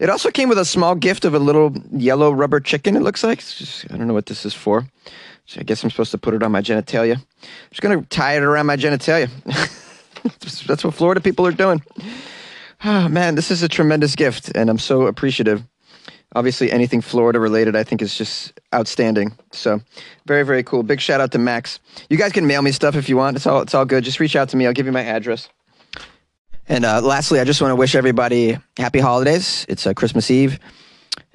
It 0.00 0.10
also 0.10 0.30
came 0.30 0.48
with 0.48 0.58
a 0.58 0.64
small 0.64 0.94
gift 0.94 1.24
of 1.24 1.34
a 1.34 1.38
little 1.38 1.72
yellow 1.92 2.32
rubber 2.32 2.58
chicken, 2.58 2.96
it 2.96 3.02
looks 3.02 3.22
like. 3.22 3.38
Just, 3.38 3.90
I 3.92 3.96
don't 3.96 4.08
know 4.08 4.14
what 4.14 4.26
this 4.26 4.44
is 4.44 4.54
for. 4.54 4.88
So 5.46 5.60
I 5.60 5.62
guess 5.62 5.82
I'm 5.82 5.90
supposed 5.90 6.10
to 6.10 6.18
put 6.18 6.34
it 6.34 6.42
on 6.42 6.52
my 6.52 6.60
genitalia. 6.60 7.16
I'm 7.16 7.48
just 7.70 7.80
going 7.80 8.00
to 8.00 8.06
tie 8.08 8.36
it 8.36 8.42
around 8.42 8.66
my 8.66 8.76
genitalia. 8.76 9.30
That's 10.66 10.84
what 10.84 10.94
Florida 10.94 11.20
people 11.20 11.46
are 11.46 11.52
doing. 11.52 11.82
Oh, 12.84 13.08
man, 13.08 13.34
this 13.34 13.50
is 13.50 13.62
a 13.62 13.68
tremendous 13.68 14.14
gift, 14.14 14.52
and 14.54 14.68
I'm 14.68 14.78
so 14.78 15.06
appreciative. 15.06 15.62
Obviously, 16.34 16.70
anything 16.70 17.00
Florida 17.00 17.40
related, 17.40 17.74
I 17.74 17.84
think, 17.84 18.02
is 18.02 18.14
just 18.14 18.58
outstanding. 18.74 19.36
So, 19.52 19.80
very, 20.26 20.44
very 20.44 20.62
cool. 20.62 20.82
Big 20.82 21.00
shout 21.00 21.20
out 21.20 21.32
to 21.32 21.38
Max. 21.38 21.80
You 22.10 22.18
guys 22.18 22.32
can 22.32 22.46
mail 22.46 22.62
me 22.62 22.72
stuff 22.72 22.96
if 22.96 23.08
you 23.08 23.16
want. 23.16 23.36
It's 23.36 23.46
all, 23.46 23.62
it's 23.62 23.74
all 23.74 23.84
good. 23.84 24.04
Just 24.04 24.20
reach 24.20 24.36
out 24.36 24.50
to 24.50 24.56
me. 24.56 24.66
I'll 24.66 24.72
give 24.72 24.86
you 24.86 24.92
my 24.92 25.04
address. 25.04 25.48
And 26.68 26.84
uh, 26.84 27.00
lastly, 27.00 27.40
I 27.40 27.44
just 27.44 27.62
want 27.62 27.72
to 27.72 27.76
wish 27.76 27.94
everybody 27.94 28.58
happy 28.76 28.98
holidays. 28.98 29.64
It's 29.68 29.86
uh, 29.86 29.94
Christmas 29.94 30.30
Eve, 30.30 30.58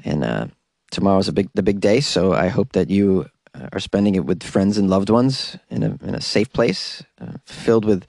and 0.05 0.23
uh, 0.23 0.47
tomorrow's 0.91 1.27
a 1.27 1.33
big, 1.33 1.49
the 1.55 1.63
big 1.63 1.79
day. 1.79 2.01
So 2.01 2.33
I 2.33 2.49
hope 2.49 2.73
that 2.73 2.91
you 2.91 3.27
uh, 3.55 3.69
are 3.73 3.79
spending 3.79 4.13
it 4.13 4.25
with 4.25 4.43
friends 4.43 4.77
and 4.77 4.91
loved 4.91 5.09
ones 5.09 5.57
in 5.71 5.81
a 5.81 5.97
in 6.03 6.13
a 6.13 6.21
safe 6.21 6.53
place, 6.53 7.01
uh, 7.19 7.33
filled 7.45 7.83
with 7.83 8.05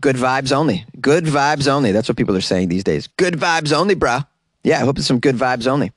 Good 0.00 0.16
vibes 0.16 0.52
only. 0.52 0.84
Good 1.00 1.24
vibes 1.24 1.66
only. 1.66 1.90
That's 1.90 2.08
what 2.08 2.16
people 2.16 2.36
are 2.36 2.40
saying 2.40 2.68
these 2.68 2.84
days. 2.84 3.08
Good 3.08 3.34
vibes 3.34 3.72
only, 3.72 3.96
bro. 3.96 4.20
Yeah, 4.62 4.76
I 4.76 4.84
hope 4.84 4.98
it's 4.98 5.06
some 5.06 5.18
good 5.18 5.36
vibes 5.36 5.66
only. 5.66 5.92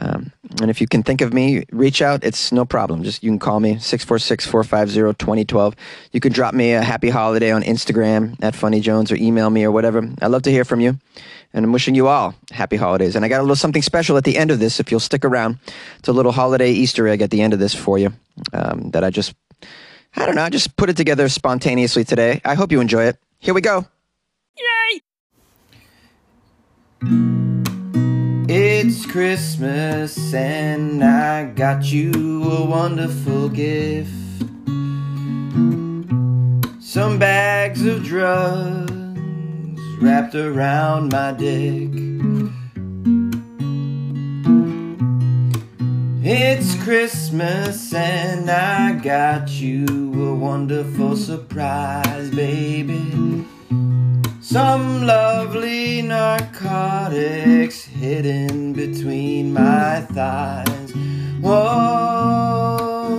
Um, 0.00 0.32
and 0.60 0.70
if 0.70 0.80
you 0.80 0.86
can 0.86 1.02
think 1.02 1.20
of 1.20 1.32
me, 1.34 1.64
reach 1.72 2.00
out. 2.00 2.22
It's 2.22 2.52
no 2.52 2.64
problem. 2.64 3.02
Just 3.02 3.24
you 3.24 3.30
can 3.30 3.40
call 3.40 3.58
me 3.58 3.74
646-450-2012. 3.76 5.74
You 6.12 6.20
can 6.20 6.32
drop 6.32 6.54
me 6.54 6.72
a 6.72 6.82
happy 6.82 7.10
holiday 7.10 7.50
on 7.50 7.62
Instagram 7.62 8.36
at 8.40 8.54
Funny 8.54 8.80
Jones 8.80 9.10
or 9.10 9.16
email 9.16 9.50
me 9.50 9.64
or 9.64 9.72
whatever. 9.72 10.08
I'd 10.22 10.28
love 10.28 10.42
to 10.42 10.50
hear 10.50 10.64
from 10.64 10.80
you. 10.80 10.98
And 11.52 11.64
I'm 11.64 11.72
wishing 11.72 11.96
you 11.96 12.06
all 12.06 12.36
happy 12.52 12.76
holidays. 12.76 13.16
And 13.16 13.24
I 13.24 13.28
got 13.28 13.40
a 13.40 13.42
little 13.42 13.56
something 13.56 13.82
special 13.82 14.16
at 14.16 14.22
the 14.22 14.36
end 14.36 14.52
of 14.52 14.60
this. 14.60 14.78
If 14.78 14.92
you'll 14.92 15.00
stick 15.00 15.24
around, 15.24 15.58
it's 15.98 16.08
a 16.08 16.12
little 16.12 16.30
holiday 16.32 16.70
Easter 16.70 17.08
egg 17.08 17.22
at 17.22 17.30
the 17.30 17.42
end 17.42 17.52
of 17.52 17.58
this 17.58 17.74
for 17.74 17.98
you 17.98 18.12
um, 18.52 18.90
that 18.92 19.02
I 19.02 19.10
just, 19.10 19.34
I 20.14 20.26
don't 20.26 20.36
know, 20.36 20.44
I 20.44 20.50
just 20.50 20.76
put 20.76 20.88
it 20.88 20.96
together 20.96 21.28
spontaneously 21.28 22.04
today. 22.04 22.40
I 22.44 22.54
hope 22.54 22.70
you 22.70 22.80
enjoy 22.80 23.06
it. 23.06 23.18
Here 23.40 23.54
we 23.54 23.60
go. 23.60 23.86
It's 28.52 29.06
Christmas 29.06 30.34
and 30.34 31.04
I 31.04 31.44
got 31.44 31.84
you 31.92 32.42
a 32.50 32.64
wonderful 32.64 33.48
gift. 33.48 34.10
Some 36.80 37.20
bags 37.20 37.86
of 37.86 38.02
drugs 38.02 38.90
wrapped 40.02 40.34
around 40.34 41.12
my 41.12 41.30
dick. 41.30 41.92
It's 46.24 46.74
Christmas 46.82 47.94
and 47.94 48.50
I 48.50 48.94
got 48.94 49.48
you 49.48 49.86
a 50.28 50.34
wonderful 50.34 51.14
surprise, 51.14 52.30
baby. 52.34 53.46
Some 54.50 55.06
lovely 55.06 56.02
narcotics 56.02 57.84
hidden 57.84 58.72
between 58.72 59.52
my 59.52 60.00
thighs. 60.00 60.92
Whoa, 61.40 63.12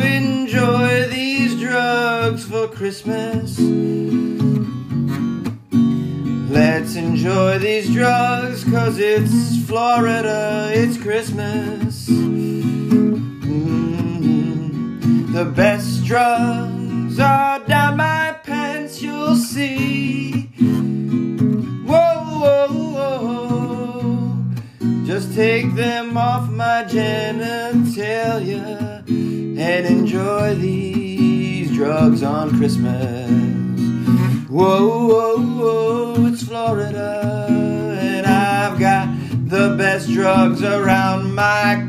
enjoy 0.00 1.08
these 1.08 1.54
drugs 1.60 2.44
for 2.46 2.66
Christmas. 2.66 3.60
Let's 6.50 6.96
enjoy 6.96 7.60
these 7.60 7.94
drugs 7.94 8.64
cause 8.64 8.98
it's 8.98 9.64
Florida, 9.68 10.72
it's 10.74 10.98
Christmas. 10.98 12.08
Mm, 12.08 13.22
The 15.32 15.44
best 15.44 16.04
drugs 16.04 17.20
are 17.20 17.60
down 17.60 17.98
my 17.98 18.34
pants, 18.42 19.00
you'll 19.00 19.36
see. 19.36 20.35
Take 25.36 25.74
them 25.74 26.16
off 26.16 26.48
my 26.48 26.82
genitalia 26.88 28.66
and 29.06 29.86
enjoy 29.86 30.54
these 30.54 31.70
drugs 31.76 32.22
on 32.22 32.56
Christmas. 32.56 33.30
Whoa, 34.48 35.06
whoa, 35.06 35.36
whoa, 35.36 36.26
it's 36.28 36.42
Florida, 36.42 37.48
and 37.50 38.26
I've 38.26 38.78
got 38.78 39.08
the 39.46 39.74
best 39.76 40.08
drugs 40.08 40.62
around 40.62 41.34
my 41.34 41.86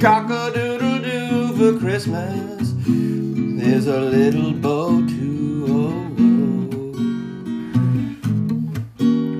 cock-a-doodle-doo 0.00 1.54
for 1.56 1.78
Christmas. 1.78 2.74
There's 2.84 3.86
a 3.86 4.00
little 4.00 4.54
bow 4.54 5.06
too. 5.06 6.00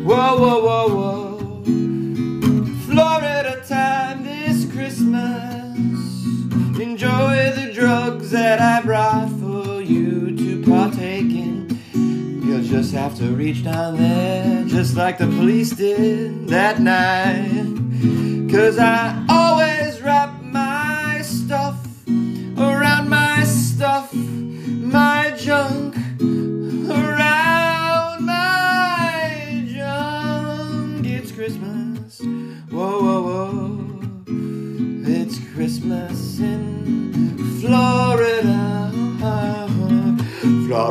Whoa, 0.04 0.36
whoa, 0.38 0.60
whoa, 0.62 0.88
whoa. 0.94 1.19
That 8.30 8.60
I 8.60 8.80
brought 8.84 9.28
for 9.40 9.80
you 9.82 10.36
to 10.36 10.62
partake 10.70 11.30
in. 11.30 11.68
You'll 12.44 12.62
just 12.62 12.92
have 12.94 13.16
to 13.18 13.24
reach 13.24 13.64
down 13.64 13.96
there, 13.96 14.64
just 14.66 14.96
like 14.96 15.18
the 15.18 15.26
police 15.26 15.70
did 15.70 16.48
that 16.48 16.80
night. 16.80 17.66
Cause 18.50 18.78
I 18.78 19.24
always 19.28 19.59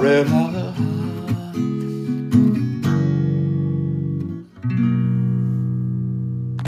in 0.09 0.25
Florida. 0.25 0.29
Florida. 0.29 0.58